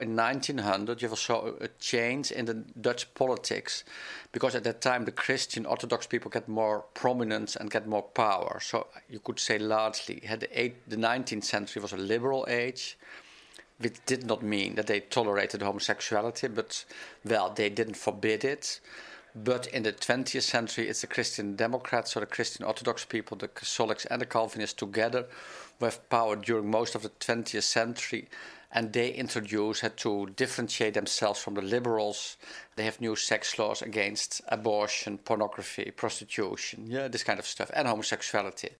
In 0.00 0.16
1900, 0.16 1.02
you 1.02 1.14
saw 1.14 1.52
a 1.60 1.68
change 1.78 2.32
in 2.32 2.46
the 2.46 2.54
Dutch 2.54 3.14
politics 3.14 3.84
because 4.32 4.56
at 4.56 4.64
that 4.64 4.80
time 4.80 5.04
the 5.04 5.12
Christian 5.12 5.64
Orthodox 5.66 6.06
people 6.08 6.32
get 6.32 6.48
more 6.48 6.84
prominence 6.94 7.54
and 7.54 7.70
get 7.70 7.86
more 7.86 8.02
power. 8.02 8.58
So 8.60 8.88
you 9.08 9.20
could 9.20 9.38
say 9.38 9.56
largely 9.58 10.20
the, 10.20 10.72
the 10.88 10.96
19th 10.96 11.44
century 11.44 11.80
was 11.80 11.92
a 11.92 11.96
liberal 11.96 12.44
age, 12.48 12.98
which 13.78 14.04
did 14.04 14.26
not 14.26 14.42
mean 14.42 14.74
that 14.74 14.88
they 14.88 14.98
tolerated 14.98 15.62
homosexuality, 15.62 16.48
but 16.48 16.84
well, 17.24 17.50
they 17.50 17.70
didn't 17.70 17.96
forbid 17.96 18.44
it. 18.44 18.80
But 19.34 19.66
in 19.66 19.82
the 19.82 19.92
20th 19.92 20.42
century, 20.42 20.88
it's 20.88 21.00
the 21.00 21.08
Christian 21.08 21.56
Democrats, 21.56 22.16
or 22.16 22.20
the 22.20 22.26
Christian 22.26 22.64
Orthodox 22.64 23.04
people, 23.04 23.36
the 23.36 23.48
Catholics 23.48 24.06
and 24.06 24.20
the 24.20 24.26
Calvinists 24.26 24.78
together, 24.78 25.26
who 25.78 25.86
have 25.86 26.08
power 26.08 26.36
during 26.36 26.70
most 26.70 26.94
of 26.94 27.02
the 27.02 27.08
20th 27.08 27.64
century. 27.64 28.28
And 28.70 28.92
they 28.92 29.10
introduce 29.10 29.80
had 29.80 29.96
to 29.98 30.26
differentiate 30.36 30.94
themselves 30.94 31.40
from 31.40 31.54
the 31.54 31.62
liberals. 31.62 32.36
They 32.76 32.84
have 32.84 33.00
new 33.00 33.16
sex 33.16 33.58
laws 33.58 33.82
against 33.82 34.40
abortion, 34.48 35.18
pornography, 35.18 35.90
prostitution, 35.90 36.86
yeah, 36.88 37.08
this 37.08 37.24
kind 37.24 37.38
of 37.38 37.46
stuff, 37.46 37.70
and 37.74 37.86
homosexuality. 37.88 38.70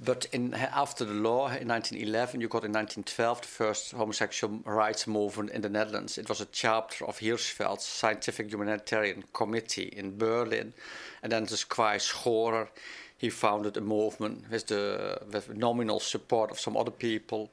But 0.00 0.26
in, 0.32 0.54
after 0.54 1.04
the 1.04 1.14
law 1.14 1.46
in 1.46 1.68
1911, 1.68 2.40
you 2.40 2.48
got 2.48 2.64
in 2.64 2.72
1912 2.72 3.42
the 3.42 3.46
first 3.46 3.92
homosexual 3.92 4.58
rights 4.64 5.06
movement 5.06 5.50
in 5.50 5.62
the 5.62 5.68
Netherlands. 5.68 6.18
It 6.18 6.28
was 6.28 6.40
a 6.40 6.46
chapter 6.46 7.06
of 7.06 7.20
Hirschfeld's 7.20 7.84
Scientific 7.84 8.50
Humanitarian 8.50 9.24
Committee 9.32 9.92
in 9.96 10.18
Berlin. 10.18 10.74
And 11.22 11.30
then 11.30 11.44
the 11.44 11.56
Squire 11.56 11.98
Schorer, 11.98 12.68
he 13.16 13.30
founded 13.30 13.76
a 13.76 13.80
movement 13.80 14.50
with 14.50 14.66
the 14.66 15.18
with 15.32 15.54
nominal 15.54 16.00
support 16.00 16.50
of 16.50 16.58
some 16.58 16.76
other 16.76 16.90
people. 16.90 17.52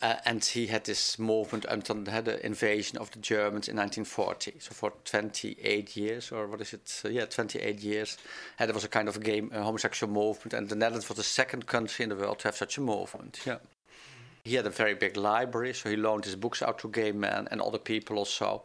Uh, 0.00 0.14
and 0.24 0.44
he 0.44 0.68
had 0.68 0.84
this 0.84 1.18
movement 1.18 1.64
until 1.68 1.96
the 1.96 2.46
invasion 2.46 2.98
of 2.98 3.10
the 3.10 3.18
Germans 3.18 3.66
in 3.66 3.76
1940. 3.76 4.54
So 4.60 4.72
for 4.72 4.92
28 5.04 5.96
years, 5.96 6.30
or 6.30 6.46
what 6.46 6.60
is 6.60 6.72
it? 6.72 7.02
Uh, 7.04 7.08
yeah, 7.08 7.24
28 7.24 7.80
years. 7.80 8.16
And 8.58 8.68
there 8.68 8.74
was 8.74 8.84
a 8.84 8.88
kind 8.88 9.08
of 9.08 9.20
gay 9.20 9.40
homosexual 9.40 10.12
movement, 10.12 10.54
and 10.54 10.68
the 10.68 10.76
Netherlands 10.76 11.08
was 11.08 11.16
the 11.16 11.24
second 11.24 11.66
country 11.66 12.04
in 12.04 12.10
the 12.10 12.16
world 12.16 12.38
to 12.40 12.48
have 12.48 12.56
such 12.56 12.78
a 12.78 12.80
movement. 12.80 13.40
Yeah. 13.44 13.56
He 14.44 14.54
had 14.54 14.66
a 14.66 14.70
very 14.70 14.94
big 14.94 15.16
library, 15.16 15.74
so 15.74 15.90
he 15.90 15.96
loaned 15.96 16.24
his 16.24 16.36
books 16.36 16.62
out 16.62 16.78
to 16.78 16.88
gay 16.88 17.10
men 17.12 17.48
and 17.50 17.60
other 17.60 17.78
people 17.78 18.18
also. 18.18 18.62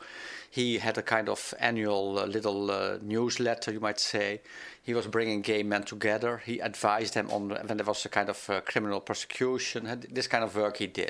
He 0.52 0.78
had 0.78 1.00
a 1.00 1.02
kind 1.02 1.28
of 1.28 1.54
annual 1.60 2.20
uh, 2.20 2.26
little 2.26 2.70
uh, 2.70 3.00
newsletter, 3.02 3.74
you 3.74 3.80
might 3.80 4.00
say. 4.00 4.42
He 4.84 4.94
was 4.94 5.08
bringing 5.08 5.42
gay 5.42 5.64
men 5.64 5.84
together. 5.84 6.44
He 6.46 6.60
advised 6.60 7.16
them 7.16 7.30
on 7.32 7.50
when 7.50 7.78
there 7.78 7.86
was 7.86 8.06
a 8.06 8.10
kind 8.10 8.30
of 8.30 8.50
uh, 8.50 8.62
criminal 8.62 9.02
persecution. 9.02 10.06
This 10.12 10.28
kind 10.28 10.44
of 10.44 10.56
work 10.56 10.78
he 10.78 10.88
did. 10.88 11.10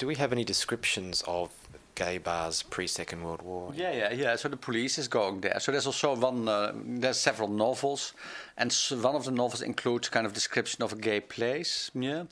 Do 0.00 0.06
we 0.06 0.14
have 0.14 0.32
any 0.32 0.44
descriptions 0.44 1.22
of 1.26 1.50
gay 1.94 2.16
bars 2.16 2.62
pre 2.62 2.86
Second 2.86 3.22
World 3.22 3.42
War? 3.42 3.70
Yeah, 3.74 3.92
yeah, 3.92 4.12
yeah. 4.14 4.36
So 4.36 4.48
the 4.48 4.56
police 4.56 4.96
is 4.96 5.08
going 5.08 5.42
there. 5.42 5.60
So 5.60 5.72
there's 5.72 5.86
also 5.86 6.16
one. 6.16 6.48
Uh, 6.48 6.72
there's 6.74 7.18
several 7.18 7.48
novels, 7.48 8.14
and 8.56 8.72
one 9.02 9.14
of 9.14 9.26
the 9.26 9.30
novels 9.30 9.60
includes 9.60 10.08
kind 10.08 10.24
of 10.24 10.32
description 10.32 10.82
of 10.82 10.94
a 10.94 10.96
gay 10.96 11.20
place. 11.20 11.90
Yeah. 11.92 12.24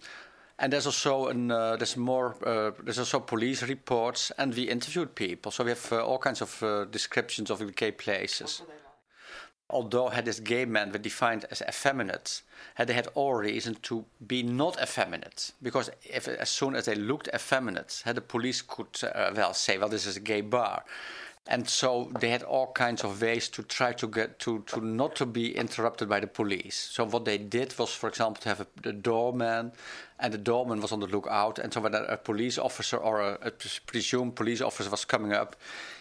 And 0.59 0.73
there's 0.73 0.87
also 0.87 1.27
an, 1.27 1.51
uh, 1.51 1.77
there's 1.77 1.99
more 1.99 2.37
uh, 2.43 2.71
there's 2.83 2.99
also 2.99 3.21
police 3.21 3.63
reports, 3.63 4.33
and 4.39 4.55
we 4.55 4.63
interviewed 4.63 5.15
people, 5.15 5.53
so 5.53 5.63
we 5.63 5.71
have 5.71 5.93
uh, 5.93 6.03
all 6.03 6.19
kinds 6.19 6.41
of 6.41 6.63
uh, 6.63 6.87
descriptions 6.87 7.51
of 7.51 7.59
the 7.59 7.71
gay 7.71 7.93
places 7.93 8.63
although 9.71 10.09
had 10.09 10.25
this 10.25 10.41
gay 10.41 10.65
men 10.65 10.93
were 10.93 10.99
defined 10.99 11.45
as 11.51 11.63
effeminate, 11.63 12.43
had 12.77 12.89
they 12.89 12.95
had 12.95 13.09
all 13.15 13.35
reason 13.35 13.75
to 13.83 14.05
be 14.27 14.43
not 14.43 14.81
effeminate. 14.83 15.53
Because 15.63 15.91
if, 16.03 16.27
as 16.27 16.49
soon 16.49 16.75
as 16.75 16.87
they 16.87 16.95
looked 16.95 17.29
effeminate, 17.35 18.03
had 18.05 18.17
the 18.17 18.21
police 18.21 18.63
could 18.63 18.89
uh, 19.03 19.33
well 19.35 19.53
say, 19.53 19.77
well, 19.79 19.89
this 19.89 20.07
is 20.07 20.17
a 20.17 20.21
gay 20.21 20.41
bar. 20.41 20.85
And 21.51 21.67
so 21.67 22.11
they 22.21 22.29
had 22.29 22.43
all 22.43 22.73
kinds 22.73 23.05
of 23.05 23.23
ways 23.23 23.49
to 23.49 23.63
try 23.63 23.95
to 23.95 24.07
get 24.07 24.39
to, 24.41 24.63
to 24.67 24.81
not 24.83 25.17
to 25.17 25.25
be 25.25 25.57
interrupted 25.57 26.07
by 26.07 26.21
the 26.21 26.27
police. 26.27 26.77
So 26.93 27.05
what 27.05 27.25
they 27.25 27.39
did 27.39 27.77
was, 27.79 27.91
for 27.91 28.07
example, 28.07 28.43
to 28.43 28.49
have 28.51 28.61
a, 28.61 28.89
a 28.91 28.93
doorman, 28.93 29.73
and 30.21 30.35
the 30.35 30.39
doorman 30.39 30.83
was 30.83 30.93
on 30.93 31.01
the 31.01 31.07
lookout. 31.07 31.59
And 31.59 31.73
so 31.73 31.81
when 31.81 31.95
a, 31.95 32.19
police 32.19 32.59
officer 32.59 32.99
or 32.99 33.23
a, 33.23 33.39
a 33.41 33.51
presumed 33.87 34.37
police 34.37 34.61
officer 34.61 34.91
was 34.91 35.07
coming 35.07 35.33
up, 35.33 35.57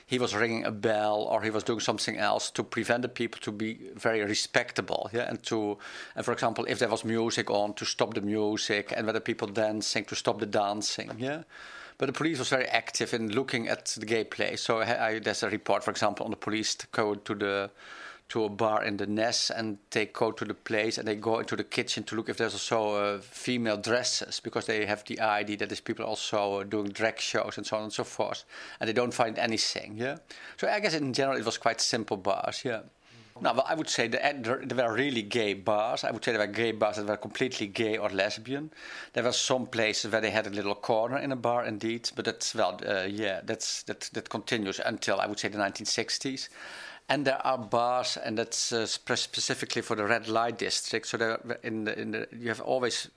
he 0.06 0.20
was 0.20 0.36
ringing 0.36 0.66
a 0.66 0.72
bell 0.72 1.28
or 1.30 1.42
he 1.42 1.50
was 1.50 1.64
doing 1.64 1.80
something 1.80 2.18
else 2.18 2.52
to 2.52 2.64
prevent 2.64 3.04
the 3.04 3.10
people 3.10 3.40
to 3.42 3.52
be 3.52 3.80
very 3.96 4.24
respectable. 4.26 5.10
Yeah, 5.14 5.30
and 5.30 5.42
to, 5.44 5.78
and 6.18 6.26
for 6.26 6.34
example, 6.34 6.66
if 6.68 6.80
there 6.80 6.90
was 6.90 7.06
music 7.06 7.50
on, 7.50 7.74
to 7.76 7.86
stop 7.86 8.16
the 8.16 8.22
music, 8.22 8.94
and 8.96 9.06
whether 9.06 9.22
people 9.22 9.48
dancing, 9.48 10.04
to 10.06 10.16
stop 10.16 10.40
the 10.40 10.46
dancing. 10.46 11.12
Yeah. 11.18 11.44
But 11.98 12.08
the 12.08 12.14
police 12.14 12.38
was 12.38 12.50
very 12.50 12.66
active 12.66 13.14
in 13.14 13.32
looking 13.32 13.68
at 13.68 13.86
the 13.86 14.06
gay 14.06 14.24
place. 14.24 14.62
So 14.62 14.82
I, 14.82 15.20
there's 15.20 15.44
a 15.44 15.50
report, 15.50 15.84
for 15.84 15.92
example, 15.92 16.26
on 16.26 16.32
the 16.32 16.38
police 16.38 16.76
to 16.76 16.88
go 16.92 17.16
to 17.16 17.36
the 17.36 17.72
to 18.30 18.44
a 18.44 18.50
bar 18.50 18.84
in 18.84 18.98
the 18.98 19.08
Nes 19.08 19.50
and 19.50 19.78
they 19.92 20.08
go 20.08 20.32
to 20.32 20.44
the 20.44 20.54
place 20.54 20.98
and 20.98 21.08
they 21.08 21.16
go 21.16 21.40
into 21.40 21.56
the 21.56 21.64
kitchen 21.64 22.04
to 22.04 22.16
look 22.16 22.28
if 22.28 22.38
there's 22.38 22.54
also 22.54 22.96
uh, 22.96 23.20
female 23.22 23.78
dresses 23.78 24.42
because 24.42 24.66
they 24.66 24.86
have 24.86 25.04
the 25.06 25.20
idea 25.22 25.56
that 25.58 25.70
these 25.70 25.80
people 25.80 26.04
are 26.04 26.10
also 26.10 26.64
doing 26.64 26.90
drag 26.90 27.20
shows 27.20 27.58
and 27.58 27.66
so 27.66 27.78
on 27.78 27.84
and 27.84 27.94
so 27.94 28.04
forth 28.04 28.44
and 28.80 28.90
they 28.90 28.94
don't 28.94 29.14
find 29.14 29.40
anything 29.40 29.94
yeah 29.98 30.18
so 30.58 30.68
I 30.68 30.82
guess 30.82 30.94
in 30.94 31.14
general 31.14 31.38
it 31.38 31.46
was 31.46 31.58
quite 31.58 31.80
simple 31.80 32.18
bars 32.18 32.64
yeah 32.66 32.82
no, 33.42 33.64
I 33.66 33.76
would 33.76 33.90
say 33.90 34.08
that 34.08 34.44
there, 34.44 34.62
there 34.64 34.88
were 34.88 34.94
really 34.94 35.22
gay 35.22 35.54
bars. 35.54 36.04
I 36.04 36.12
would 36.12 36.24
say 36.24 36.32
there 36.32 36.40
were 36.40 36.48
gay 36.48 36.72
bars 36.72 36.98
that 36.98 37.06
were 37.06 37.18
completely 37.18 37.68
gay 37.68 37.98
or 37.98 38.10
lesbian. 38.10 38.72
There 39.14 39.24
were 39.24 39.32
some 39.32 39.66
places 39.68 40.12
where 40.12 40.22
they 40.22 40.32
had 40.32 40.48
a 40.48 40.52
little 40.52 40.76
corner 40.76 41.18
in 41.18 41.32
a 41.32 41.36
bar, 41.36 41.66
indeed. 41.66 42.10
But 42.16 42.26
that's 42.26 42.56
well, 42.56 42.80
uh, 42.88 43.04
yeah, 43.04 43.42
that's 43.44 43.84
that 43.84 44.10
that 44.14 44.30
continues 44.30 44.80
until 44.80 45.20
I 45.20 45.28
would 45.28 45.40
say 45.40 45.50
the 45.50 45.58
1960s. 45.58 46.50
And 47.10 47.26
there 47.26 47.46
are 47.48 47.58
bars, 47.58 48.18
and 48.18 48.38
that's 48.38 48.74
uh, 48.74 48.86
specifically 48.86 49.82
for 49.82 49.96
the 49.96 50.04
red 50.04 50.28
light 50.28 50.58
district. 50.58 51.08
So 51.08 51.18
there, 51.18 51.40
in 51.64 51.86
the, 51.86 51.98
in 51.98 52.12
the, 52.12 52.28
you 52.38 52.50
have 52.50 52.60
always 52.60 53.10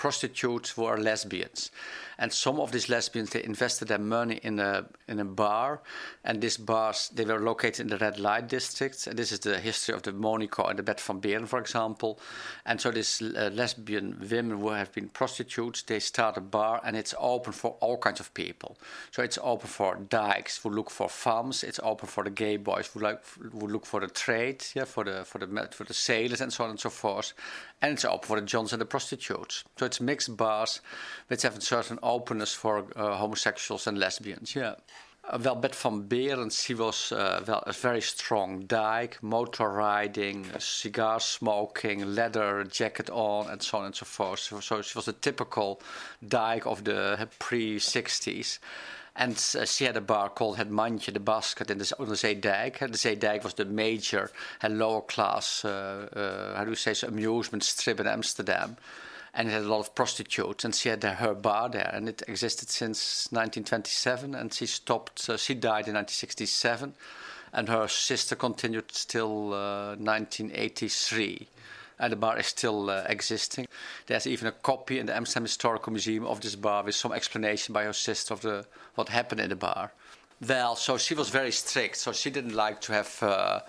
prostitutes 0.00 0.70
who 0.70 0.86
are 0.86 0.96
lesbians. 0.96 1.70
And 2.18 2.32
some 2.32 2.58
of 2.60 2.72
these 2.72 2.88
lesbians, 2.88 3.30
they 3.30 3.44
invested 3.44 3.88
their 3.88 3.98
money 3.98 4.40
in 4.42 4.58
a, 4.58 4.86
in 5.08 5.20
a 5.20 5.24
bar. 5.24 5.80
And 6.24 6.40
these 6.40 6.56
bars, 6.56 7.10
they 7.14 7.24
were 7.24 7.40
located 7.40 7.80
in 7.80 7.88
the 7.88 7.98
red 7.98 8.18
light 8.18 8.48
districts. 8.48 9.06
And 9.06 9.18
this 9.18 9.30
is 9.32 9.40
the 9.40 9.58
history 9.58 9.94
of 9.94 10.02
the 10.02 10.12
Monaco 10.12 10.64
and 10.64 10.78
the 10.78 10.82
Bet 10.82 11.00
van 11.00 11.20
Beeren, 11.20 11.46
for 11.46 11.58
example. 11.58 12.18
And 12.64 12.80
so 12.80 12.90
these 12.90 13.22
uh, 13.22 13.50
lesbian 13.52 14.16
women 14.30 14.60
who 14.60 14.68
have 14.68 14.92
been 14.92 15.08
prostitutes, 15.08 15.82
they 15.82 16.00
start 16.00 16.36
a 16.36 16.40
bar 16.40 16.80
and 16.84 16.96
it's 16.96 17.14
open 17.18 17.52
for 17.52 17.76
all 17.80 17.98
kinds 17.98 18.20
of 18.20 18.32
people. 18.32 18.78
So 19.10 19.22
it's 19.22 19.38
open 19.42 19.68
for 19.68 19.96
dykes 19.96 20.58
who 20.62 20.70
look 20.70 20.90
for 20.90 21.08
femmes. 21.10 21.62
It's 21.62 21.80
open 21.82 22.08
for 22.08 22.24
the 22.24 22.30
gay 22.30 22.56
boys 22.56 22.86
who, 22.88 23.00
like, 23.00 23.20
who 23.52 23.66
look 23.66 23.86
for 23.86 24.00
the 24.00 24.08
trade, 24.08 24.64
yeah, 24.74 24.84
for 24.84 25.04
the, 25.04 25.24
for, 25.24 25.38
the, 25.38 25.68
for 25.72 25.84
the 25.84 25.94
sailors 25.94 26.40
and 26.40 26.52
so 26.52 26.64
on 26.64 26.70
and 26.70 26.80
so 26.80 26.90
forth. 26.90 27.34
And 27.82 27.94
it's 27.94 28.04
open 28.04 28.26
for 28.26 28.40
the 28.40 28.46
johns 28.46 28.72
and 28.72 28.80
the 28.80 28.86
prostitutes. 28.86 29.64
So 29.78 29.86
it's 29.86 30.00
mixed 30.00 30.36
bars 30.36 30.80
which 31.28 31.42
have 31.42 31.56
a 31.56 31.60
certain 31.60 31.98
openness 32.02 32.52
for 32.52 32.86
uh, 32.94 33.16
homosexuals 33.16 33.86
and 33.86 33.98
lesbians. 33.98 34.54
Yeah. 34.54 34.74
Uh, 35.30 35.38
well, 35.42 35.54
Bet 35.54 35.74
van 35.74 36.08
Beerens, 36.08 36.64
he 36.64 36.74
was 36.74 37.12
uh, 37.12 37.42
well, 37.46 37.62
a 37.66 37.72
very 37.72 38.00
strong 38.00 38.60
dyke, 38.60 39.22
motor 39.22 39.68
riding, 39.68 40.46
cigar 40.58 41.20
smoking, 41.20 42.14
leather 42.14 42.64
jacket 42.64 43.10
on, 43.10 43.50
and 43.50 43.62
so 43.62 43.78
on 43.78 43.86
and 43.86 43.94
so 43.94 44.06
forth. 44.06 44.40
So, 44.40 44.60
so 44.60 44.82
she 44.82 44.98
was 44.98 45.08
a 45.08 45.12
typical 45.12 45.80
dyke 46.26 46.66
of 46.66 46.84
the 46.84 47.28
pre 47.38 47.78
60s. 47.78 48.58
And 49.16 49.34
uh, 49.58 49.64
she 49.64 49.84
had 49.84 49.96
a 49.96 50.00
bar 50.00 50.30
called 50.30 50.56
Het 50.56 50.70
Mandje, 50.70 51.12
the 51.12 51.20
Basket, 51.20 51.70
in 51.70 51.78
the, 51.78 51.94
on 51.98 52.08
the 52.08 52.14
Zeedijk. 52.14 52.78
The 52.78 52.98
Zeedijk 52.98 53.42
was 53.42 53.54
the 53.54 53.64
major 53.64 54.30
and 54.62 54.78
lower 54.78 55.02
class, 55.02 55.64
uh, 55.64 56.08
uh, 56.14 56.56
how 56.56 56.64
do 56.64 56.70
you 56.70 56.76
say, 56.76 56.94
so, 56.94 57.08
amusement 57.08 57.64
strip 57.64 58.00
in 58.00 58.06
Amsterdam 58.06 58.76
and 59.32 59.48
it 59.48 59.52
had 59.52 59.62
a 59.62 59.68
lot 59.68 59.80
of 59.80 59.94
prostitutes. 59.94 60.64
And 60.64 60.74
she 60.74 60.88
had 60.88 61.02
her 61.02 61.34
bar 61.34 61.68
there, 61.68 61.90
and 61.92 62.08
it 62.08 62.22
existed 62.26 62.68
since 62.68 63.28
1927. 63.30 64.34
And 64.34 64.52
she 64.52 64.66
stopped. 64.66 65.28
Uh, 65.28 65.36
she 65.36 65.54
died 65.54 65.88
in 65.88 65.94
1967, 65.94 66.94
and 67.52 67.68
her 67.68 67.88
sister 67.88 68.34
continued 68.34 68.88
till 68.88 69.54
uh, 69.54 69.96
1983. 69.96 71.48
And 72.00 72.10
the 72.10 72.16
bar 72.16 72.38
is 72.38 72.46
still 72.46 72.90
uh, 72.90 73.04
existing. 73.06 73.68
There's 74.06 74.26
even 74.26 74.48
a 74.48 74.52
copy 74.52 74.98
in 74.98 75.06
the 75.06 75.14
Amsterdam 75.14 75.44
Historical 75.44 75.92
Museum 75.92 76.24
of 76.24 76.40
this 76.40 76.56
bar 76.56 76.82
with 76.82 76.94
some 76.94 77.12
explanation 77.12 77.74
by 77.74 77.84
her 77.84 77.92
sister 77.92 78.34
of 78.34 78.40
the 78.40 78.66
what 78.94 79.10
happened 79.10 79.40
in 79.40 79.50
the 79.50 79.56
bar. 79.56 79.92
Well, 80.46 80.74
so 80.76 80.96
she 80.96 81.14
was 81.14 81.28
very 81.28 81.52
strict. 81.52 81.98
So 81.98 82.12
she 82.12 82.30
didn't 82.30 82.54
like 82.54 82.80
to 82.82 82.92
have 82.92 83.22
uh, 83.22 83.60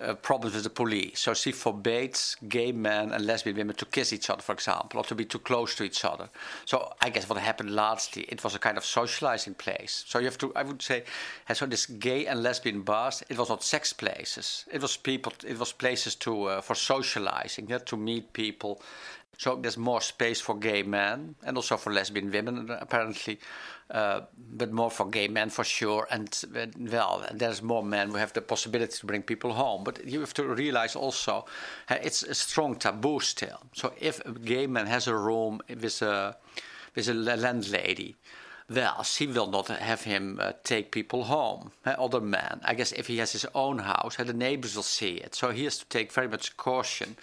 uh, 0.00 0.14
problems 0.14 0.54
with 0.54 0.64
the 0.64 0.70
police. 0.70 1.20
So 1.20 1.34
she 1.34 1.52
forbade 1.52 2.18
gay 2.48 2.72
men 2.72 3.12
and 3.12 3.26
lesbian 3.26 3.56
women 3.56 3.76
to 3.76 3.84
kiss 3.86 4.12
each 4.12 4.30
other, 4.30 4.42
for 4.42 4.52
example, 4.52 5.00
or 5.00 5.04
to 5.04 5.14
be 5.14 5.24
too 5.24 5.38
close 5.38 5.74
to 5.76 5.84
each 5.84 6.04
other. 6.04 6.28
So 6.64 6.92
I 7.00 7.10
guess 7.10 7.28
what 7.28 7.38
happened 7.38 7.70
largely, 7.70 8.22
it 8.22 8.42
was 8.44 8.54
a 8.54 8.58
kind 8.58 8.78
of 8.78 8.84
socializing 8.84 9.54
place. 9.54 10.04
So 10.06 10.18
you 10.18 10.26
have 10.26 10.38
to, 10.38 10.52
I 10.54 10.62
would 10.62 10.82
say, 10.82 11.04
so 11.52 11.66
this 11.66 11.86
gay 11.86 12.26
and 12.26 12.42
lesbian 12.42 12.82
bars, 12.82 13.22
it 13.28 13.38
was 13.38 13.48
not 13.48 13.62
sex 13.62 13.92
places. 13.92 14.64
It 14.70 14.80
was 14.80 14.96
people, 14.96 15.32
it 15.46 15.58
was 15.58 15.72
places 15.72 16.14
to 16.16 16.44
uh, 16.44 16.60
for 16.60 16.74
socializing, 16.74 17.68
yeah, 17.68 17.78
to 17.78 17.96
meet 17.96 18.32
people. 18.32 18.80
So 19.38 19.56
there's 19.56 19.78
more 19.78 20.02
space 20.02 20.40
for 20.40 20.54
gay 20.54 20.82
men 20.82 21.34
and 21.42 21.56
also 21.56 21.78
for 21.78 21.90
lesbian 21.92 22.30
women, 22.30 22.70
apparently 22.70 23.38
uh, 23.90 24.20
but 24.36 24.72
more 24.72 24.90
for 24.90 25.08
gay 25.08 25.28
men 25.28 25.50
for 25.50 25.64
sure. 25.64 26.06
And 26.10 26.28
uh, 26.56 26.66
well, 26.78 27.26
there's 27.32 27.62
more 27.62 27.82
men 27.82 28.10
who 28.10 28.16
have 28.16 28.32
the 28.32 28.40
possibility 28.40 28.92
to 28.98 29.06
bring 29.06 29.22
people 29.22 29.52
home. 29.54 29.84
But 29.84 30.06
you 30.06 30.20
have 30.20 30.34
to 30.34 30.44
realize 30.44 30.94
also, 30.94 31.46
uh, 31.88 31.96
it's 32.02 32.22
a 32.22 32.34
strong 32.34 32.76
taboo 32.76 33.20
still. 33.20 33.60
So 33.72 33.92
if 33.98 34.24
a 34.24 34.32
gay 34.32 34.66
man 34.66 34.86
has 34.86 35.08
a 35.08 35.16
room 35.16 35.60
with 35.68 36.02
a 36.02 36.36
with 36.94 37.08
a 37.08 37.14
landlady, 37.14 38.16
well, 38.68 39.02
she 39.02 39.26
will 39.26 39.48
not 39.48 39.68
have 39.68 40.02
him 40.02 40.38
uh, 40.40 40.52
take 40.62 40.90
people 40.90 41.24
home, 41.24 41.72
uh, 41.84 41.94
other 41.98 42.20
men. 42.20 42.60
I 42.64 42.74
guess 42.74 42.92
if 42.92 43.06
he 43.06 43.18
has 43.18 43.32
his 43.32 43.46
own 43.54 43.78
house, 43.78 44.16
the 44.16 44.32
neighbors 44.32 44.76
will 44.76 44.82
see 44.82 45.14
it. 45.14 45.34
So 45.34 45.50
he 45.50 45.64
has 45.64 45.78
to 45.78 45.86
take 45.86 46.12
very 46.12 46.28
much 46.28 46.56
caution 46.56 47.16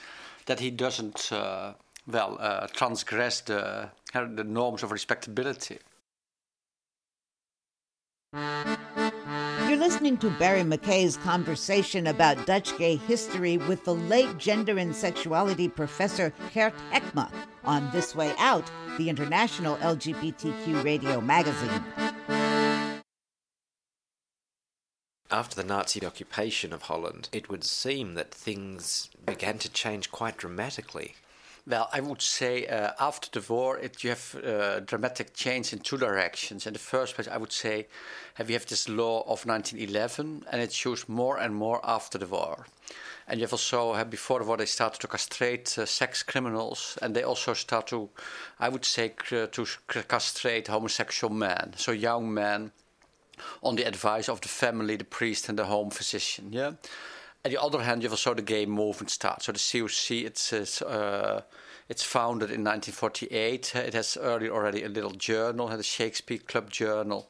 that 0.46 0.60
he 0.60 0.72
doesn't, 0.72 1.30
well, 1.32 2.68
transgress 2.74 3.42
the, 3.42 3.90
the 4.14 4.44
norms 4.44 4.84
of 4.84 4.92
respectability. 4.92 5.80
You're 8.34 9.78
listening 9.78 10.18
to 10.18 10.30
Barry 10.32 10.62
McKay's 10.62 11.18
conversation 11.18 12.08
about 12.08 12.46
Dutch 12.46 12.78
gay 12.78 12.98
history 12.98 13.58
with 13.58 13.86
the 13.86 13.96
late 13.96 14.38
gender 14.38 14.78
and 14.78 14.94
sexuality 14.94 15.70
professor 15.70 16.34
Gert 16.54 16.74
Hekma 16.92 17.32
on 17.64 17.90
This 17.92 18.16
Way 18.16 18.34
Out, 18.38 18.70
the 18.98 19.10
international 19.10 19.78
LGBTQ 19.78 20.84
radio 20.84 21.22
magazine. 21.22 21.84
After 25.32 25.56
the 25.56 25.64
Nazi 25.64 26.06
occupation 26.06 26.74
of 26.74 26.84
Holland, 26.84 27.30
it 27.32 27.50
would 27.50 27.64
seem 27.64 28.16
that 28.16 28.34
things 28.34 29.10
began 29.26 29.58
to 29.60 29.70
change 29.70 30.12
quite 30.12 30.38
dramatically. 30.38 31.16
Well, 31.70 31.90
I 31.92 32.00
would 32.00 32.22
say 32.22 32.66
uh, 32.66 32.92
after 32.98 33.30
the 33.30 33.54
war, 33.54 33.78
it, 33.78 34.02
you 34.02 34.12
have 34.12 34.36
uh, 34.36 34.80
dramatic 34.80 35.34
change 35.34 35.74
in 35.74 35.80
two 35.80 35.98
directions. 35.98 36.66
In 36.66 36.72
the 36.72 36.80
first 36.80 37.16
place, 37.16 37.28
I 37.28 37.36
would 37.36 37.52
say 37.52 37.88
have 38.36 38.50
you 38.50 38.54
have 38.56 38.68
this 38.68 38.88
law 38.88 39.24
of 39.24 39.46
1911, 39.46 40.46
and 40.50 40.62
it's 40.62 40.86
used 40.86 41.10
more 41.10 41.38
and 41.38 41.54
more 41.54 41.82
after 41.84 42.18
the 42.18 42.26
war. 42.26 42.68
And 43.28 43.38
you 43.40 43.44
have 43.44 43.52
also, 43.52 43.92
uh, 43.92 44.06
before 44.06 44.40
the 44.40 44.46
war, 44.46 44.56
they 44.56 44.66
started 44.66 45.02
to 45.02 45.08
castrate 45.08 45.78
uh, 45.78 45.86
sex 45.86 46.24
criminals, 46.24 46.98
and 47.02 47.14
they 47.14 47.24
also 47.24 47.54
start 47.54 47.88
to, 47.88 48.10
I 48.62 48.70
would 48.70 48.86
say, 48.86 49.12
to 49.28 49.68
castrate 50.08 50.70
homosexual 50.70 51.34
men, 51.34 51.74
so 51.76 51.92
young 51.92 52.34
men, 52.34 52.72
on 53.62 53.76
the 53.76 53.84
advice 53.84 54.30
of 54.30 54.40
the 54.40 54.48
family, 54.48 54.96
the 54.96 55.04
priest, 55.04 55.50
and 55.50 55.60
the 55.60 55.66
home 55.66 55.90
physician. 55.90 56.54
Yeah. 56.54 56.72
On 57.48 57.52
the 57.54 57.62
other 57.62 57.82
hand, 57.82 58.04
you 58.04 58.08
have 58.08 58.12
also 58.12 58.34
the 58.34 58.42
gay 58.42 58.66
movement 58.66 59.10
start. 59.10 59.42
So 59.42 59.54
the 59.54 59.58
COC, 59.58 60.26
it's 60.26 60.52
it's, 60.52 60.82
uh, 60.82 61.44
it's 61.88 62.04
founded 62.04 62.50
in 62.52 62.62
1948. 62.66 63.74
It 63.74 63.94
has 63.94 64.18
early 64.18 64.50
already 64.50 64.84
a 64.84 64.90
little 64.90 65.12
journal, 65.12 65.70
had 65.70 65.80
a 65.80 65.84
Shakespeare 65.84 66.40
Club 66.40 66.70
journal, 66.70 67.30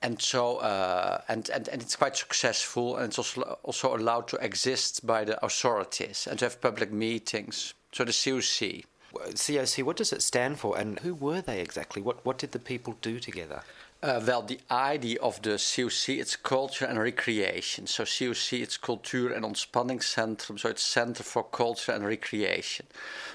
and 0.00 0.22
so 0.22 0.58
uh, 0.58 1.22
and, 1.26 1.50
and 1.50 1.68
and 1.68 1.82
it's 1.82 1.96
quite 1.96 2.16
successful, 2.16 2.98
and 2.98 3.06
it's 3.06 3.18
also 3.18 3.58
also 3.64 3.96
allowed 3.96 4.28
to 4.28 4.36
exist 4.36 5.04
by 5.04 5.24
the 5.24 5.44
authorities 5.44 6.28
and 6.30 6.38
to 6.38 6.44
have 6.44 6.60
public 6.60 6.92
meetings. 6.92 7.74
So 7.90 8.04
the 8.04 8.12
COC. 8.12 8.84
COC, 9.12 9.82
what 9.82 9.96
does 9.96 10.12
it 10.12 10.22
stand 10.22 10.60
for, 10.60 10.78
and 10.78 11.00
who 11.00 11.14
were 11.14 11.40
they 11.40 11.60
exactly? 11.60 12.00
What 12.00 12.24
what 12.24 12.38
did 12.38 12.52
the 12.52 12.60
people 12.60 12.94
do 13.02 13.18
together? 13.18 13.62
Uh, 14.00 14.20
well, 14.24 14.42
the 14.42 14.60
idea 14.70 15.18
of 15.20 15.42
the 15.42 15.58
COC, 15.58 16.20
it's 16.20 16.36
culture 16.36 16.84
and 16.84 17.00
recreation. 17.00 17.84
So 17.88 18.04
COC, 18.04 18.62
it's 18.62 18.76
culture 18.76 19.28
Cultuur- 19.28 19.34
en 19.34 19.42
Ontspanningscentrum, 19.42 20.56
so 20.56 20.68
it's 20.68 20.84
Center 20.84 21.24
for 21.24 21.42
Culture 21.42 21.90
and 21.90 22.06
Recreation. 22.06 22.86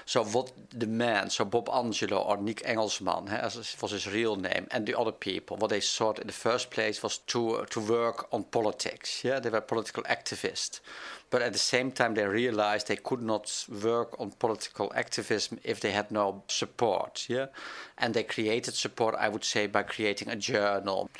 So 0.06 0.24
what 0.24 0.52
the 0.70 0.86
man, 0.86 1.28
so 1.28 1.44
Bob 1.44 1.68
Angelo 1.68 2.16
or 2.16 2.38
Niek 2.38 2.62
Engelschman, 2.62 3.28
as 3.30 3.76
was 3.82 3.90
his 3.90 4.06
real 4.06 4.36
name, 4.36 4.66
and 4.70 4.86
the 4.86 4.98
other 4.98 5.12
people, 5.12 5.58
what 5.58 5.68
they 5.68 5.80
sought 5.80 6.18
in 6.18 6.28
the 6.28 6.32
first 6.32 6.70
place 6.70 7.02
was 7.02 7.18
to 7.18 7.56
uh, 7.56 7.66
to 7.66 7.80
work 7.80 8.26
on 8.32 8.44
politics. 8.44 9.22
Yeah, 9.22 9.40
they 9.40 9.50
were 9.50 9.60
political 9.60 10.02
activists, 10.04 10.80
but 11.34 11.42
at 11.42 11.52
the 11.52 11.58
same 11.58 11.90
time 11.90 12.14
they 12.14 12.24
realized 12.24 12.86
they 12.86 12.94
could 12.94 13.20
not 13.20 13.66
work 13.82 14.14
on 14.20 14.30
political 14.38 14.92
activism 14.94 15.58
if 15.64 15.80
they 15.80 15.90
had 15.90 16.08
no 16.12 16.44
support. 16.46 17.26
Yeah, 17.28 17.46
and 17.98 18.14
they 18.14 18.22
created 18.22 18.74
support, 18.74 19.16
I 19.18 19.28
would 19.28 19.42
say, 19.42 19.66
by 19.66 19.82
creating 19.82 20.28
a 20.28 20.36
journal, 20.36 21.10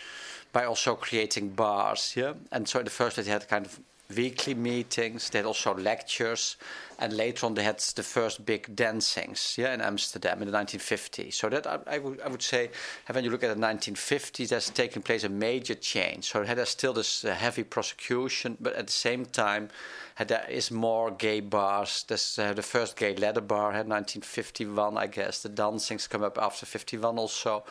by 0.53 0.67
also 0.67 0.95
creating 0.95 1.49
bars. 1.49 2.15
Yeah, 2.17 2.35
and 2.53 2.69
so 2.69 2.79
in 2.79 2.85
the 2.85 2.93
first 2.93 3.17
they 3.17 3.25
had 3.25 3.49
kind 3.49 3.67
of 3.67 3.81
weekly 4.15 4.55
meetings. 4.55 5.31
They 5.31 5.41
had 5.41 5.47
also 5.47 5.75
lectures, 5.75 6.59
and 6.99 7.13
later 7.13 7.47
on 7.47 7.55
they 7.55 7.63
had 7.63 7.79
the 7.79 8.03
first 8.03 8.45
big 8.45 8.75
dancings, 8.75 9.57
yeah, 9.59 9.75
in 9.75 9.81
Amsterdam 9.81 10.43
in 10.43 10.51
the 10.51 10.57
1950s. 10.57 11.35
So 11.35 11.49
that 11.49 11.67
I, 11.87 11.99
would, 11.99 12.21
I 12.21 12.29
would 12.29 12.43
say, 12.43 12.71
when 13.11 13.25
you 13.25 13.31
look 13.31 13.45
at 13.45 13.55
the 13.55 13.67
1950s, 13.67 14.49
there's 14.49 14.71
taking 14.71 15.03
place 15.03 15.25
a 15.25 15.29
major 15.29 15.75
change. 15.75 16.31
So 16.31 16.45
there's 16.45 16.69
still 16.69 16.93
this 16.93 17.25
uh, 17.25 17.35
heavy 17.35 17.65
prosecution, 17.65 18.57
but 18.61 18.75
at 18.75 18.87
the 18.87 18.93
same 18.93 19.27
time, 19.27 19.71
uh, 20.17 20.25
there 20.25 20.47
is 20.49 20.71
more 20.71 21.11
gay 21.11 21.41
bars. 21.41 22.05
There's 22.07 22.39
uh, 22.39 22.53
the 22.53 22.63
first 22.63 22.97
gay 22.97 23.17
leather 23.17 23.41
bar 23.41 23.71
in 23.71 23.89
1951, 23.89 24.97
I 24.97 25.09
guess. 25.09 25.43
The 25.43 25.49
dancings 25.49 26.07
come 26.07 26.23
up 26.23 26.39
after 26.41 26.67
51 26.67 27.19
also, 27.19 27.65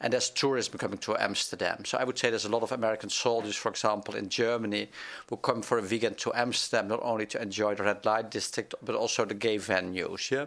and 0.00 0.12
there's 0.12 0.30
tourism 0.30 0.78
coming 0.78 0.98
to 0.98 1.16
Amsterdam. 1.16 1.84
So 1.84 1.98
I 1.98 2.04
would 2.04 2.16
say 2.16 2.30
there's 2.30 2.44
a 2.44 2.50
lot 2.50 2.62
of 2.62 2.70
American 2.70 3.10
soldiers, 3.10 3.56
for 3.56 3.70
example, 3.70 4.14
in 4.14 4.28
Germany, 4.28 4.88
who 5.28 5.36
come 5.38 5.60
for 5.60 5.78
a 5.78 5.82
weekend 5.82 6.18
to 6.18 6.32
Amsterdam 6.34 6.86
not 6.88 7.00
only 7.02 7.26
to 7.26 7.42
enjoy 7.42 7.74
the 7.74 7.82
red 7.82 8.04
light 8.04 8.30
district 8.30 8.67
but 8.82 8.94
also 8.94 9.24
the 9.24 9.34
gay 9.34 9.58
venues. 9.58 10.30
Yeah, 10.30 10.46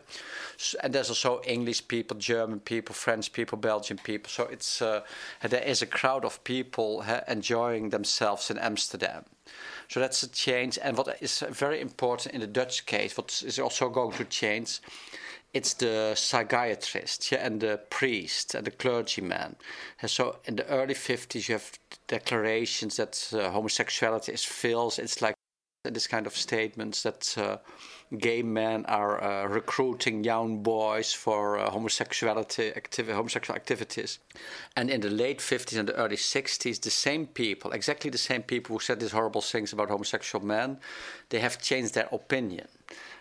so, 0.57 0.77
and 0.83 0.93
there's 0.93 1.09
also 1.09 1.41
English 1.45 1.87
people, 1.87 2.17
German 2.17 2.59
people, 2.59 2.95
French 2.95 3.31
people, 3.31 3.57
Belgian 3.57 3.97
people. 3.97 4.29
So 4.29 4.43
it's 4.45 4.81
uh, 4.81 5.01
there 5.41 5.63
is 5.63 5.81
a 5.81 5.87
crowd 5.87 6.25
of 6.25 6.43
people 6.43 7.03
uh, 7.07 7.21
enjoying 7.27 7.89
themselves 7.89 8.49
in 8.49 8.57
Amsterdam. 8.57 9.25
So 9.87 9.99
that's 9.99 10.23
a 10.23 10.29
change. 10.29 10.79
And 10.81 10.97
what 10.97 11.17
is 11.21 11.43
very 11.49 11.81
important 11.81 12.33
in 12.33 12.41
the 12.41 12.47
Dutch 12.47 12.85
case, 12.85 13.17
what 13.17 13.43
is 13.45 13.59
also 13.59 13.89
going 13.89 14.17
to 14.17 14.25
change, 14.25 14.79
it's 15.53 15.73
the 15.73 16.13
psychiatrist 16.15 17.31
yeah, 17.31 17.45
and 17.45 17.59
the 17.59 17.79
priest 17.89 18.55
and 18.55 18.65
the 18.65 18.71
clergyman. 18.71 19.57
And 20.01 20.09
so 20.09 20.37
in 20.45 20.55
the 20.55 20.67
early 20.67 20.93
50s, 20.93 21.49
you 21.49 21.55
have 21.55 21.71
declarations 22.07 22.95
that 22.97 23.29
uh, 23.33 23.51
homosexuality 23.51 24.31
is 24.31 24.45
filth. 24.45 24.97
It's 24.97 25.21
like 25.21 25.35
this 25.83 26.07
kind 26.07 26.27
of 26.27 26.35
statements 26.35 27.03
that 27.03 27.35
uh, 27.37 27.57
gay 28.17 28.43
men 28.43 28.85
are 28.85 29.23
uh, 29.23 29.47
recruiting 29.47 30.23
young 30.23 30.61
boys 30.61 31.11
for 31.11 31.57
uh, 31.57 31.69
homosexuality 31.71 32.71
activi- 32.71 33.13
homosexual 33.13 33.55
activities. 33.55 34.19
And 34.75 34.89
in 34.89 35.01
the 35.01 35.09
late 35.09 35.39
50s 35.39 35.77
and 35.77 35.89
the 35.89 35.95
early 35.95 36.17
60s, 36.17 36.81
the 36.81 36.91
same 36.91 37.25
people, 37.25 37.71
exactly 37.71 38.11
the 38.11 38.17
same 38.17 38.43
people 38.43 38.75
who 38.75 38.79
said 38.79 38.99
these 38.99 39.11
horrible 39.11 39.41
things 39.41 39.73
about 39.73 39.89
homosexual 39.89 40.45
men, 40.45 40.77
they 41.29 41.39
have 41.39 41.59
changed 41.59 41.95
their 41.95 42.09
opinion 42.11 42.67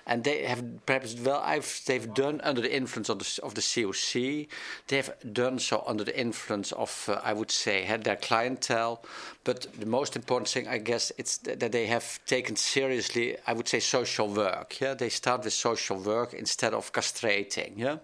and 0.07 0.25
they 0.25 0.45
have 0.45 0.65
perhaps 0.87 1.15
well 1.21 1.41
I've, 1.45 1.81
they've 1.87 2.13
done 2.13 2.41
under 2.43 2.61
the 2.61 2.75
influence 2.75 3.09
of 3.09 3.19
the, 3.19 3.41
of 3.43 3.55
the 3.55 3.61
COC 3.61 4.49
they 4.89 4.97
have 4.97 5.15
done 5.33 5.59
so 5.59 5.83
under 5.87 6.05
the 6.05 6.19
influence 6.19 6.73
of 6.73 7.09
uh, 7.09 7.21
I 7.23 7.33
would 7.33 7.51
say 7.51 7.83
had 7.83 8.05
their 8.05 8.17
clientele. 8.17 9.05
But 9.45 9.67
the 9.79 9.87
most 9.87 10.17
important 10.17 10.49
thing 10.49 10.69
I 10.69 10.79
guess 10.79 11.13
it's 11.19 11.39
that 11.39 11.73
they 11.73 11.87
have 11.87 12.25
taken 12.27 12.57
seriously 12.57 13.37
I 13.47 13.53
would 13.53 13.69
say 13.69 13.81
social 13.81 14.29
work 14.29 14.81
yeah? 14.81 14.95
They 14.95 15.09
start 15.09 15.45
with 15.45 15.53
social 15.53 15.99
work 15.99 16.35
instead 16.35 16.75
of 16.75 16.93
castrating 16.93 17.73
yeah? 17.77 17.99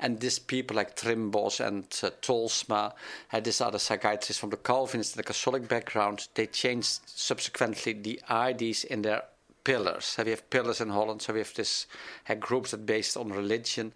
And 0.00 0.18
these 0.18 0.38
people 0.38 0.76
like 0.76 0.96
Trimbos 0.96 1.60
and 1.60 1.84
uh, 2.02 2.10
Tolsma, 2.22 2.92
had 3.28 3.44
these 3.44 3.60
other 3.60 3.78
psychiatrists 3.78 4.40
from 4.40 4.48
the 4.48 4.56
Calvinist 4.56 5.14
and 5.14 5.18
the 5.22 5.26
Catholic 5.26 5.68
background, 5.68 6.26
they 6.34 6.46
changed 6.46 7.00
subsequently 7.04 7.92
the 7.92 8.20
IDs 8.30 8.84
in 8.84 9.02
their 9.02 9.24
pillars. 9.64 10.16
We 10.22 10.30
have 10.30 10.48
pillars 10.50 10.80
in 10.80 10.90
Holland, 10.90 11.22
so 11.22 11.32
we 11.32 11.40
have 11.40 11.54
this 11.54 11.86
have 12.24 12.40
groups 12.40 12.70
that 12.70 12.86
based 12.86 13.16
on 13.16 13.30
religion. 13.30 13.92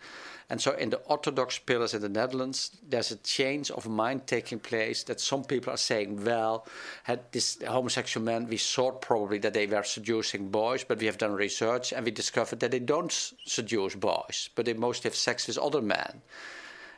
And 0.51 0.61
so 0.61 0.73
in 0.73 0.91
the 0.91 0.99
Orthodox 0.99 1.59
pillars 1.59 1.95
in 1.95 2.03
the 2.03 2.09
Netherlands, 2.09 2.77
there's 2.87 3.11
a 3.11 3.17
change 3.17 3.71
of 3.71 3.89
mind 3.89 4.27
taking 4.27 4.59
place 4.59 5.03
that 5.05 5.21
some 5.21 5.43
people 5.45 5.73
are 5.73 5.79
saying, 5.79 6.25
well, 6.25 6.67
had 7.05 7.21
this 7.33 7.59
homosexual 7.67 8.25
men, 8.25 8.47
we 8.47 8.59
thought 8.59 9.01
probably 9.01 9.39
that 9.39 9.55
they 9.55 9.67
were 9.67 9.83
seducing 9.83 10.51
boys, 10.51 10.85
but 10.85 10.99
we 10.99 11.07
have 11.07 11.19
done 11.19 11.33
research 11.33 11.93
and 11.93 12.05
we 12.05 12.11
discovered 12.11 12.61
that 12.61 12.71
they 12.71 12.79
don't 12.79 13.33
seduce 13.47 13.95
boys, 13.95 14.51
but 14.55 14.67
they 14.67 14.75
mostly 14.75 15.09
have 15.09 15.17
sex 15.17 15.47
with 15.47 15.59
other 15.59 15.81
men 15.81 16.21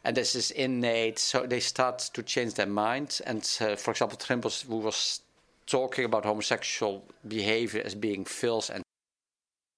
and 0.06 0.16
this 0.16 0.36
is 0.36 0.52
innate. 0.52 1.18
So 1.18 1.46
they 1.46 1.58
start 1.58 1.98
to 2.14 2.22
change 2.22 2.54
their 2.54 2.66
mind. 2.66 3.20
And 3.26 3.42
uh, 3.60 3.74
for 3.74 3.90
example, 3.90 4.16
Trimbos, 4.16 4.64
who 4.64 4.76
was 4.76 5.20
talking 5.66 6.04
about 6.04 6.24
homosexual 6.24 7.04
behavior 7.26 7.82
as 7.84 7.94
being 7.94 8.24
filth 8.24 8.70
and 8.70 8.82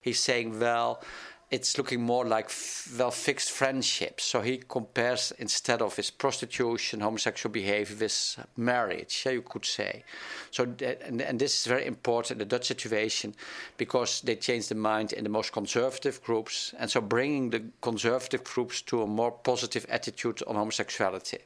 he's 0.03 0.21
saying 0.21 0.59
well 0.61 1.03
it's 1.51 1.79
looking 1.79 2.03
more 2.03 2.27
like 2.27 2.51
well 2.99 3.11
fixed 3.11 3.51
friendships. 3.51 4.25
So 4.25 4.43
he 4.43 4.59
compares 4.59 5.33
instead 5.39 5.81
of 5.81 5.97
his 5.97 6.11
prostitution 6.11 7.01
homosexual 7.01 7.53
behavior 7.53 7.97
with 7.99 8.45
marriage. 8.57 9.23
Yeah, 9.25 9.33
you 9.33 9.43
could 9.43 9.65
say. 9.65 10.05
So 10.51 10.65
and, 10.65 11.23
and 11.23 11.39
this 11.39 11.61
is 11.61 11.67
very 11.67 11.87
important 11.87 12.33
in 12.33 12.39
the 12.39 12.45
dutch 12.45 12.67
situation 12.67 13.35
because 13.79 14.21
they 14.21 14.37
changed 14.37 14.69
the 14.69 14.75
mind 14.75 15.13
in 15.13 15.25
the 15.25 15.31
most 15.31 15.53
conservative 15.53 16.23
groups. 16.23 16.75
And 16.79 16.91
so 16.91 17.01
bringing 17.01 17.51
the 17.51 17.65
conservative 17.81 18.45
groups 18.45 18.83
to 18.83 19.03
a 19.03 19.07
more 19.07 19.33
positive 19.33 19.87
attitude 19.89 20.43
on 20.47 20.57
homosexuality. 20.57 21.39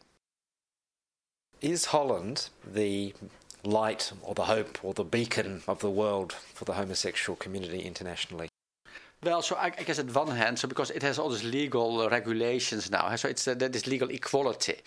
Is 1.61 1.85
holland 1.85 2.49
the 2.67 3.15
light 3.65 4.13
or 4.23 4.35
the 4.35 4.45
hope 4.45 4.79
or 4.83 4.95
the 4.95 5.05
beacon 5.05 5.63
of 5.69 5.81
the 5.81 5.91
world 5.91 6.33
for 6.33 6.65
the 6.65 6.75
homosexual 6.75 7.37
community 7.37 7.81
internationally? 7.81 8.49
Well, 9.25 9.41
so 9.41 9.55
I, 9.55 9.67
I, 9.67 9.85
guess 9.85 10.01
at 10.01 10.13
one 10.13 10.37
hand, 10.37 10.59
so 10.59 10.67
because 10.67 10.91
it 10.91 11.03
has 11.03 11.17
all 11.17 11.29
these 11.29 11.45
legal 11.45 12.09
regulations 12.11 12.91
now, 12.91 13.15
so 13.15 13.29
it's 13.29 13.47
uh, 13.47 13.55
this 13.55 13.87
legal 13.87 14.09
equality. 14.09 14.79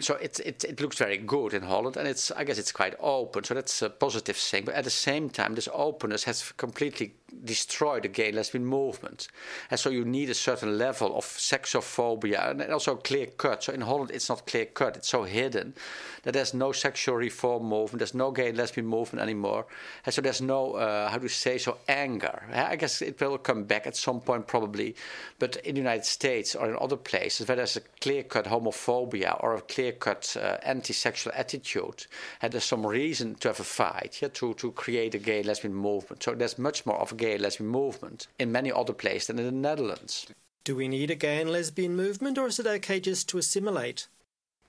So 0.00 0.16
it, 0.16 0.40
it 0.40 0.64
it 0.64 0.80
looks 0.80 0.98
very 0.98 1.18
good 1.18 1.54
in 1.54 1.62
Holland, 1.62 1.96
and 1.96 2.08
it's 2.08 2.32
I 2.32 2.42
guess 2.42 2.58
it's 2.58 2.72
quite 2.72 2.96
open. 2.98 3.44
So 3.44 3.54
that's 3.54 3.82
a 3.82 3.90
positive 3.90 4.36
thing. 4.36 4.64
But 4.64 4.74
at 4.74 4.82
the 4.82 4.90
same 4.90 5.30
time, 5.30 5.54
this 5.54 5.68
openness 5.72 6.24
has 6.24 6.50
completely 6.56 7.14
destroy 7.44 8.00
the 8.00 8.08
gay 8.08 8.32
lesbian 8.32 8.64
movement. 8.64 9.28
And 9.70 9.78
so 9.78 9.90
you 9.90 10.04
need 10.04 10.30
a 10.30 10.34
certain 10.34 10.78
level 10.78 11.16
of 11.16 11.24
sexophobia 11.24 12.50
and 12.50 12.62
also 12.72 12.96
clear 12.96 13.26
cut. 13.26 13.64
So 13.64 13.72
in 13.72 13.80
Holland, 13.80 14.10
it's 14.12 14.28
not 14.28 14.46
clear 14.46 14.66
cut, 14.66 14.96
it's 14.96 15.08
so 15.08 15.24
hidden 15.24 15.74
that 16.22 16.32
there's 16.32 16.54
no 16.54 16.72
sexual 16.72 17.16
reform 17.16 17.64
movement, 17.64 17.98
there's 17.98 18.14
no 18.14 18.30
gay 18.30 18.52
lesbian 18.52 18.86
movement 18.86 19.22
anymore. 19.22 19.66
And 20.04 20.14
so 20.14 20.20
there's 20.20 20.40
no, 20.40 20.72
uh, 20.72 21.08
how 21.08 21.18
do 21.18 21.24
you 21.24 21.28
say, 21.28 21.58
so 21.58 21.78
anger. 21.88 22.42
I 22.52 22.76
guess 22.76 23.02
it 23.02 23.20
will 23.20 23.38
come 23.38 23.64
back 23.64 23.86
at 23.86 23.96
some 23.96 24.20
point 24.20 24.46
probably. 24.46 24.96
But 25.38 25.56
in 25.56 25.74
the 25.74 25.80
United 25.80 26.04
States 26.04 26.54
or 26.54 26.70
in 26.70 26.76
other 26.80 26.96
places 26.96 27.46
where 27.46 27.56
there's 27.56 27.76
a 27.76 27.82
clear 28.00 28.22
cut 28.22 28.46
homophobia 28.46 29.42
or 29.42 29.54
a 29.54 29.60
clear 29.60 29.92
cut 29.92 30.36
uh, 30.40 30.58
anti 30.62 30.92
sexual 30.92 31.32
attitude, 31.36 32.06
and 32.42 32.52
there's 32.52 32.64
some 32.64 32.86
reason 32.86 33.34
to 33.36 33.48
have 33.48 33.60
a 33.60 33.64
fight, 33.64 34.18
yeah, 34.20 34.28
to, 34.34 34.54
to 34.54 34.72
create 34.72 35.14
a 35.14 35.18
gay 35.18 35.42
lesbian 35.42 35.74
movement. 35.74 36.22
So 36.22 36.34
there's 36.34 36.58
much 36.58 36.86
more 36.86 36.98
of 36.98 37.15
gay 37.16 37.38
lesbian 37.38 37.68
movement 37.68 38.28
in 38.38 38.52
many 38.52 38.70
other 38.70 38.92
places 38.92 39.28
than 39.28 39.38
in 39.38 39.44
the 39.44 39.52
Netherlands. 39.52 40.26
Do 40.64 40.76
we 40.76 40.88
need 40.88 41.10
a 41.10 41.14
gay 41.14 41.40
and 41.40 41.50
lesbian 41.50 41.94
movement, 41.96 42.38
or 42.38 42.46
is 42.46 42.58
it 42.58 42.66
okay 42.66 43.00
just 43.00 43.28
to 43.28 43.38
assimilate? 43.38 44.08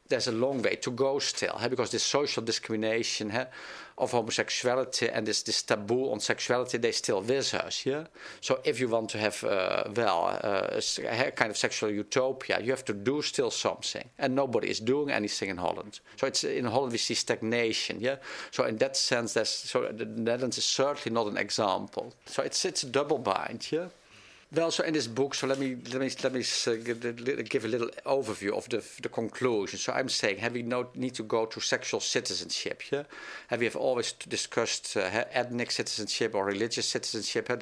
There's 0.09 0.27
a 0.27 0.31
long 0.31 0.61
way 0.61 0.75
to 0.77 0.91
go 0.91 1.19
still, 1.19 1.59
because 1.69 1.91
this 1.91 2.03
social 2.03 2.43
discrimination 2.43 3.31
of 3.97 4.11
homosexuality 4.11 5.09
and 5.09 5.25
this, 5.25 5.41
this 5.43 5.63
taboo 5.63 6.11
on 6.11 6.19
sexuality, 6.19 6.77
they 6.77 6.91
still 6.91 7.21
with 7.21 7.53
us. 7.53 7.85
Yeah. 7.85 8.05
So 8.41 8.59
if 8.63 8.79
you 8.79 8.87
want 8.87 9.09
to 9.09 9.17
have, 9.17 9.43
uh, 9.43 9.83
well, 9.95 10.39
uh, 10.43 10.79
a 11.09 11.31
kind 11.31 11.49
of 11.49 11.57
sexual 11.57 11.89
utopia, 11.89 12.61
you 12.61 12.71
have 12.71 12.85
to 12.85 12.93
do 12.93 13.21
still 13.21 13.51
something, 13.51 14.07
and 14.19 14.35
nobody 14.35 14.69
is 14.69 14.79
doing 14.79 15.11
anything 15.11 15.49
in 15.49 15.57
Holland. 15.57 15.99
So 16.15 16.27
it's 16.27 16.43
in 16.43 16.65
Holland 16.65 16.91
we 16.91 16.99
see 16.99 17.15
stagnation. 17.15 17.99
Yeah. 17.99 18.17
So 18.51 18.65
in 18.65 18.77
that 18.77 18.95
sense, 18.95 19.33
there's 19.33 19.49
so 19.49 19.91
the 19.91 20.05
Netherlands 20.05 20.57
is 20.57 20.65
certainly 20.65 21.13
not 21.13 21.27
an 21.27 21.37
example. 21.37 22.13
So 22.27 22.43
it's 22.43 22.63
it's 22.65 22.83
a 22.83 22.89
double 22.89 23.17
bind. 23.17 23.67
Yeah. 23.71 23.87
Well, 24.55 24.71
so 24.71 24.85
in 24.85 24.93
this 24.93 25.07
book, 25.07 25.35
so 25.35 25.45
let 25.45 25.59
me 25.59 25.75
let 25.91 25.99
me 25.99 26.09
let 26.23 26.31
me 26.31 26.39
uh, 26.67 27.43
give 27.43 27.65
a 27.65 27.67
little 27.67 27.89
overview 28.05 28.55
of 28.55 28.69
the 28.69 28.81
the 29.01 29.09
conclusion. 29.09 29.77
So 29.77 29.91
I'm 29.91 30.07
saying, 30.07 30.37
have 30.37 30.53
we 30.53 30.63
no 30.63 30.87
need 30.95 31.15
to 31.15 31.23
go 31.23 31.45
to 31.47 31.59
sexual 31.59 31.99
citizenship? 31.99 32.81
Yeah, 32.89 33.03
have 33.47 33.59
we 33.59 33.65
have 33.65 33.75
always 33.75 34.13
discussed 34.13 34.95
uh, 34.95 35.25
ethnic 35.33 35.71
citizenship 35.71 36.33
or 36.33 36.45
religious 36.45 36.87
citizenship? 36.87 37.49
Uh, 37.49 37.57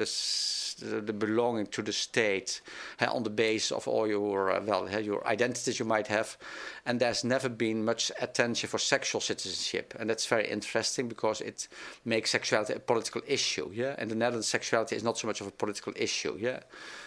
the, 0.79 1.01
the, 1.01 1.13
belonging 1.13 1.67
to 1.67 1.81
the 1.81 1.93
state 1.93 2.61
on 2.99 3.23
the 3.23 3.29
basis 3.29 3.71
of 3.71 3.87
all 3.87 4.07
your 4.07 4.51
uh, 4.51 4.61
well 4.63 4.89
your 5.01 5.25
identities 5.27 5.79
you 5.79 5.85
might 5.85 6.07
have, 6.07 6.37
and 6.85 6.99
there's 6.99 7.23
never 7.23 7.49
been 7.49 7.85
much 7.85 8.11
attention 8.21 8.69
for 8.69 8.77
sexual 8.77 9.21
citizenship, 9.21 9.93
and 9.99 10.09
that's 10.09 10.25
very 10.25 10.49
interesting 10.49 11.07
because 11.07 11.41
it 11.41 11.67
makes 12.03 12.31
sexuality 12.31 12.73
a 12.73 12.79
political 12.79 13.21
issue. 13.27 13.69
Yeah, 13.73 13.95
in 13.97 14.09
the 14.09 14.15
Netherlands, 14.15 14.47
sexuality 14.47 14.95
is 14.95 15.03
not 15.03 15.17
so 15.17 15.27
much 15.27 15.41
of 15.41 15.47
a 15.47 15.51
political 15.51 15.93
issue. 15.95 16.37
Yeah. 16.39 16.59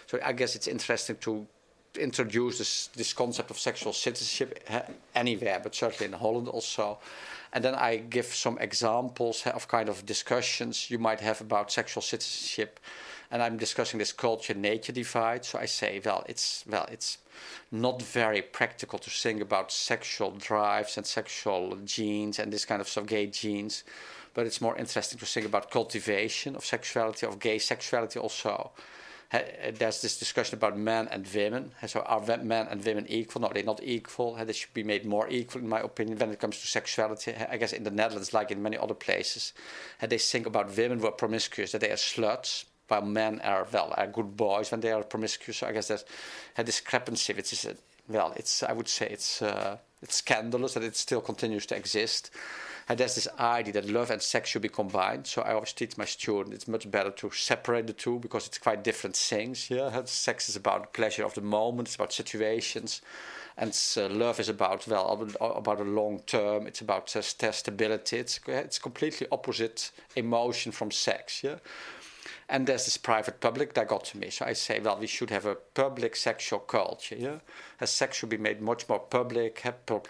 So 0.07 0.19
I 0.25 0.33
guess 0.33 0.57
it's 0.57 0.67
interesting 0.67 1.17
to 1.17 1.47
introduce 1.99 2.59
this, 2.59 2.89
this 2.89 3.13
concept 3.13 3.51
of 3.51 3.59
sexual 3.59 3.93
citizenship 3.93 4.69
anywhere, 5.15 5.61
but 5.63 5.75
certainly 5.75 6.13
in 6.13 6.19
Holland 6.19 6.49
also. 6.49 6.99
And 7.53 7.65
then 7.65 7.75
I 7.75 7.97
give 7.97 8.27
some 8.27 8.59
examples 8.59 9.47
of 9.47 9.69
kind 9.69 9.89
of 9.89 10.05
discussions 10.05 10.91
you 10.91 10.99
might 10.99 11.21
have 11.21 11.41
about 11.41 11.73
sexual 11.73 12.03
citizenship. 12.03 12.79
And 13.31 13.43
I'm 13.43 13.59
discussing 13.59 13.99
this 13.99 14.13
culture-nature 14.13 14.93
divide. 14.93 15.45
So 15.45 15.59
I 15.59 15.67
say, 15.67 16.01
well, 16.05 16.25
it's 16.29 16.65
well, 16.69 16.87
it's 16.91 17.19
not 17.71 18.01
very 18.03 18.43
practical 18.43 18.99
to 18.99 19.11
think 19.11 19.43
about 19.43 19.71
sexual 19.71 20.31
drives 20.31 20.97
and 20.97 21.07
sexual 21.07 21.77
genes 21.85 22.39
and 22.39 22.53
this 22.53 22.65
kind 22.65 22.81
of, 22.81 22.97
of 22.97 23.07
gay 23.07 23.27
genes. 23.27 23.85
But 24.35 24.47
it's 24.47 24.61
more 24.61 24.77
interesting 24.77 25.19
to 25.19 25.27
think 25.27 25.47
about 25.47 25.71
cultivation 25.71 26.57
of 26.57 26.65
sexuality, 26.65 27.27
of 27.27 27.39
gay 27.39 27.59
sexuality 27.59 28.19
also 28.19 28.73
there's 29.31 30.01
this 30.01 30.19
discussion 30.19 30.57
about 30.57 30.79
men 30.79 31.07
and 31.09 31.27
women. 31.35 31.73
So 31.87 32.01
are 32.01 32.21
men 32.39 32.67
and 32.71 32.85
women 32.85 33.07
equal? 33.09 33.43
No, 33.43 33.51
they're 33.53 33.63
not 33.63 33.83
equal. 33.83 34.35
They 34.35 34.53
should 34.53 34.73
be 34.73 34.83
made 34.83 35.05
more 35.05 35.29
equal, 35.29 35.61
in 35.61 35.69
my 35.69 35.81
opinion, 35.81 36.19
when 36.19 36.31
it 36.31 36.41
comes 36.41 36.59
to 36.61 36.67
sexuality. 36.67 37.35
I 37.35 37.59
guess 37.59 37.75
in 37.75 37.85
the 37.85 37.91
Netherlands, 37.91 38.33
like 38.33 38.51
in 38.51 38.63
many 38.63 38.79
other 38.79 38.95
places, 38.95 39.53
they 40.01 40.19
think 40.19 40.47
about 40.47 40.75
women 40.77 41.01
who 41.01 41.07
are 41.07 41.13
promiscuous, 41.13 41.73
that 41.73 41.83
they 41.83 41.91
are 41.91 41.97
sluts, 41.97 42.65
while 42.89 43.03
men 43.03 43.41
are, 43.41 43.67
well, 43.73 43.95
are 43.97 44.07
good 44.07 44.37
boys 44.37 44.71
when 44.71 44.81
they 44.81 44.93
are 44.93 45.05
promiscuous. 45.05 45.59
So 45.59 45.67
I 45.67 45.73
guess 45.73 45.89
there's 45.89 46.05
a 46.57 46.65
discrepancy, 46.65 47.33
which 47.33 47.53
is, 47.53 47.67
well, 48.09 48.33
it's, 48.37 48.63
I 48.63 48.73
would 48.73 48.89
say 48.89 49.09
it's, 49.09 49.43
uh, 49.43 49.77
it's 50.03 50.17
scandalous 50.17 50.75
that 50.75 50.83
it 50.83 50.97
still 50.97 51.21
continues 51.21 51.67
to 51.67 51.77
exist. 51.77 52.31
And 52.89 52.99
there's 52.99 53.17
this 53.17 53.29
idea 53.39 53.75
that 53.75 53.89
love 53.89 54.11
and 54.11 54.23
sex 54.23 54.49
should 54.49 54.63
be 54.63 54.71
combined. 54.71 55.27
So 55.27 55.43
I 55.43 55.53
always 55.53 55.75
teach 55.75 55.99
my 55.99 56.07
students 56.07 56.55
it's 56.55 56.69
much 56.69 56.91
better 56.91 57.11
to 57.11 57.31
separate 57.31 57.87
the 57.87 57.93
two 57.93 58.19
because 58.19 58.47
it's 58.47 58.57
quite 58.57 58.83
different 58.83 59.15
things. 59.15 59.69
Yeah, 59.71 60.05
sex 60.07 60.49
is 60.49 60.57
about 60.57 60.95
pleasure 60.95 61.25
of 61.25 61.35
the 61.35 61.43
moment, 61.43 61.89
it's 61.89 61.97
about 61.97 62.15
situations, 62.15 63.03
and 63.59 63.79
uh, 63.97 64.09
love 64.09 64.41
is 64.41 64.49
about 64.49 64.87
well 64.87 65.29
about 65.41 65.81
a 65.81 65.85
long 65.85 66.21
term. 66.21 66.67
It's 66.67 66.81
about 66.81 67.15
uh, 67.15 67.21
stability. 67.21 68.17
It's 68.17 68.41
it's 68.47 68.79
completely 68.79 69.27
opposite 69.31 69.91
emotion 70.17 70.73
from 70.73 70.91
sex. 70.91 71.45
Yeah. 71.45 71.57
And 72.51 72.67
there's 72.67 72.87
this 72.87 72.97
private 72.97 73.41
public 73.41 73.75
dichotomy. 73.75 74.31
So 74.31 74.47
I 74.47 74.55
say, 74.55 74.81
well, 74.81 74.97
we 74.99 75.07
should 75.07 75.29
have 75.29 75.45
a 75.45 75.55
public 75.55 76.17
sexual 76.17 76.61
culture. 76.61 77.17
Yeah? 77.17 77.41
As 77.79 77.91
sex 77.91 78.17
should 78.17 78.31
be 78.31 78.39
made 78.39 78.63
much 78.63 78.89
more 78.89 79.01
public, 79.01 79.63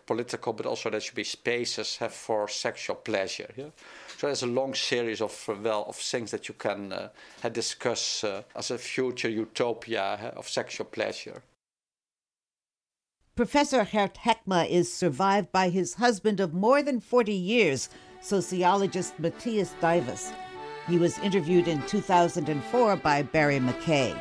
political, 0.06 0.52
but 0.52 0.64
also 0.64 0.88
there 0.88 1.00
should 1.00 1.16
be 1.16 1.24
spaces 1.24 1.96
have 1.96 2.14
for 2.14 2.46
sexual 2.46 2.94
pleasure. 2.94 3.50
Yeah? 3.56 3.70
So 4.18 4.28
there's 4.28 4.44
a 4.44 4.46
long 4.46 4.74
series 4.74 5.20
of 5.20 5.48
uh, 5.48 5.54
well 5.60 5.84
of 5.88 5.96
things 5.96 6.30
that 6.30 6.48
you 6.48 6.54
can 6.54 6.92
uh, 6.92 7.08
discuss 7.50 8.22
uh, 8.22 8.42
as 8.54 8.70
a 8.70 8.78
future 8.78 9.28
utopia 9.28 10.32
of 10.36 10.48
sexual 10.48 10.86
pleasure. 10.86 11.42
Professor 13.34 13.84
Gert 13.84 14.18
Hekma 14.24 14.68
is 14.68 14.92
survived 14.92 15.52
by 15.52 15.68
his 15.68 15.94
husband 15.94 16.40
of 16.40 16.54
more 16.54 16.82
than 16.82 17.00
40 17.00 17.32
years, 17.32 17.88
sociologist 18.20 19.18
Matthias 19.18 19.74
Duyves. 19.80 20.32
He 20.88 20.96
was 20.96 21.18
interviewed 21.18 21.68
in 21.68 21.82
2004 21.86 22.96
by 22.96 23.22
Barry 23.22 23.60
McKay. 23.60 24.16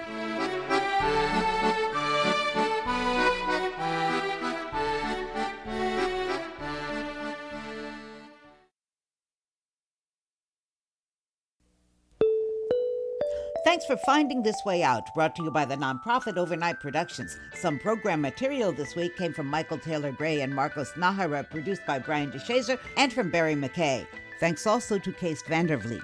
Thanks 13.64 13.86
for 13.86 13.98
finding 13.98 14.44
This 14.44 14.56
Way 14.66 14.82
Out, 14.82 15.14
brought 15.14 15.36
to 15.36 15.44
you 15.44 15.52
by 15.52 15.64
the 15.64 15.76
nonprofit 15.76 16.38
Overnight 16.38 16.80
Productions. 16.80 17.38
Some 17.54 17.80
program 17.80 18.22
material 18.22 18.72
this 18.72 18.96
week 18.96 19.16
came 19.16 19.34
from 19.34 19.46
Michael 19.46 19.78
Taylor 19.78 20.12
Gray 20.12 20.42
and 20.42 20.54
Marcos 20.54 20.92
Nájera, 20.94 21.50
produced 21.50 21.86
by 21.86 22.00
Brian 22.00 22.32
DeShazer, 22.32 22.80
and 22.98 23.14
from 23.14 23.30
Barry 23.30 23.56
McKay. 23.56 24.08
Thanks 24.40 24.66
also 24.66 24.98
to 24.98 25.12
Kees 25.14 25.44
Vandervliet. 25.44 26.04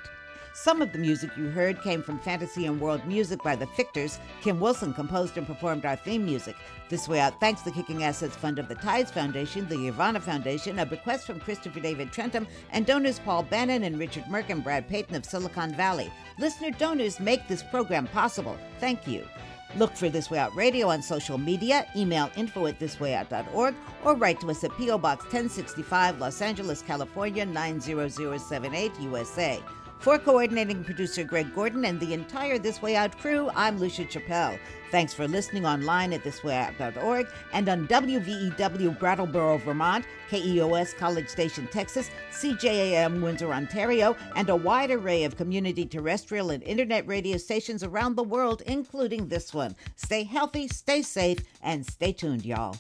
Some 0.56 0.84
of 0.84 0.92
the 0.92 1.00
music 1.00 1.32
you 1.36 1.50
heard 1.50 1.82
came 1.82 2.04
from 2.04 2.20
Fantasy 2.20 2.68
and 2.68 2.80
World 2.80 3.04
Music 3.08 3.42
by 3.42 3.56
the 3.56 3.66
Fictors. 3.66 4.20
Kim 4.44 4.60
Wilson 4.60 4.94
composed 4.94 5.36
and 5.36 5.48
performed 5.48 5.84
our 5.84 5.96
theme 5.96 6.24
music. 6.24 6.56
This 6.90 7.08
way 7.08 7.20
out, 7.20 7.40
thanks 7.40 7.64
the 7.64 7.72
Kicking 7.72 8.04
Assets 8.04 8.36
Fund 8.36 8.60
of 8.60 8.68
the 8.68 8.76
Tides 8.76 9.10
Foundation, 9.10 9.68
the 9.68 9.90
Ivana 9.92 10.22
Foundation, 10.22 10.78
a 10.78 10.86
bequest 10.86 11.26
from 11.26 11.40
Christopher 11.40 11.80
David 11.80 12.12
Trentum, 12.12 12.46
and 12.70 12.86
donors 12.86 13.18
Paul 13.18 13.42
Bannon 13.42 13.84
and 13.84 13.98
Richard 13.98 14.26
Merck 14.26 14.52
and 14.52 14.64
Brad 14.64 14.88
Payton 14.88 15.16
of 15.16 15.26
Silicon 15.26 15.74
Valley. 15.74 16.14
Listener 16.38 16.70
donors 16.70 17.20
make 17.20 17.48
this 17.48 17.64
program 17.64 18.06
possible. 18.06 18.56
Thank 18.80 19.08
you. 19.08 19.28
Look 19.76 19.96
for 19.96 20.08
This 20.08 20.30
Way 20.30 20.38
Out 20.38 20.56
Radio 20.56 20.90
on 20.90 21.02
social 21.02 21.40
media, 21.40 21.88
email 21.96 22.30
info 22.38 22.68
at 22.68 22.80
thiswayout.org, 22.80 23.74
or 24.04 24.14
write 24.14 24.40
to 24.42 24.52
us 24.52 24.64
at 24.64 24.78
P.O. 24.78 25.00
Box 25.00 25.24
1065, 25.24 26.20
Los 26.20 26.44
Angeles, 26.44 26.84
California 26.84 27.44
90078, 27.44 28.92
USA. 29.00 29.60
For 30.04 30.20
coordinating 30.20 30.84
producer 30.84 31.24
Greg 31.24 31.56
Gordon 31.56 31.86
and 31.86 31.98
the 31.98 32.14
entire 32.14 32.60
This 32.60 32.82
Way 32.82 32.98
Out 32.98 33.18
crew, 33.18 33.50
I'm 33.56 33.80
Lucia 33.80 34.04
Chappelle. 34.04 34.60
Thanks 34.92 35.14
for 35.14 35.30
listening 35.30 35.66
online 35.66 36.12
at 36.12 36.26
thiswayout.org 36.26 37.26
and 37.54 37.70
on 37.70 37.88
WVEW 37.88 39.00
Brattleboro, 39.00 39.60
Vermont, 39.60 40.04
KEOS 40.30 40.98
College 40.98 41.30
Station, 41.30 41.70
Texas, 41.72 42.12
CJAM 42.34 43.22
Windsor, 43.22 43.54
Ontario, 43.54 44.18
and 44.36 44.50
a 44.50 44.56
wide 44.58 44.92
array 44.92 45.24
of 45.24 45.38
community 45.38 45.86
terrestrial 45.86 46.50
and 46.50 46.64
internet 46.64 47.08
radio 47.08 47.38
stations 47.38 47.82
around 47.82 48.18
the 48.18 48.24
world, 48.24 48.62
including 48.66 49.30
this 49.30 49.54
one. 49.54 49.74
Stay 49.96 50.26
healthy, 50.26 50.68
stay 50.68 51.02
safe, 51.02 51.40
and 51.62 51.86
stay 51.86 52.12
tuned, 52.12 52.46
y'all. 52.46 52.76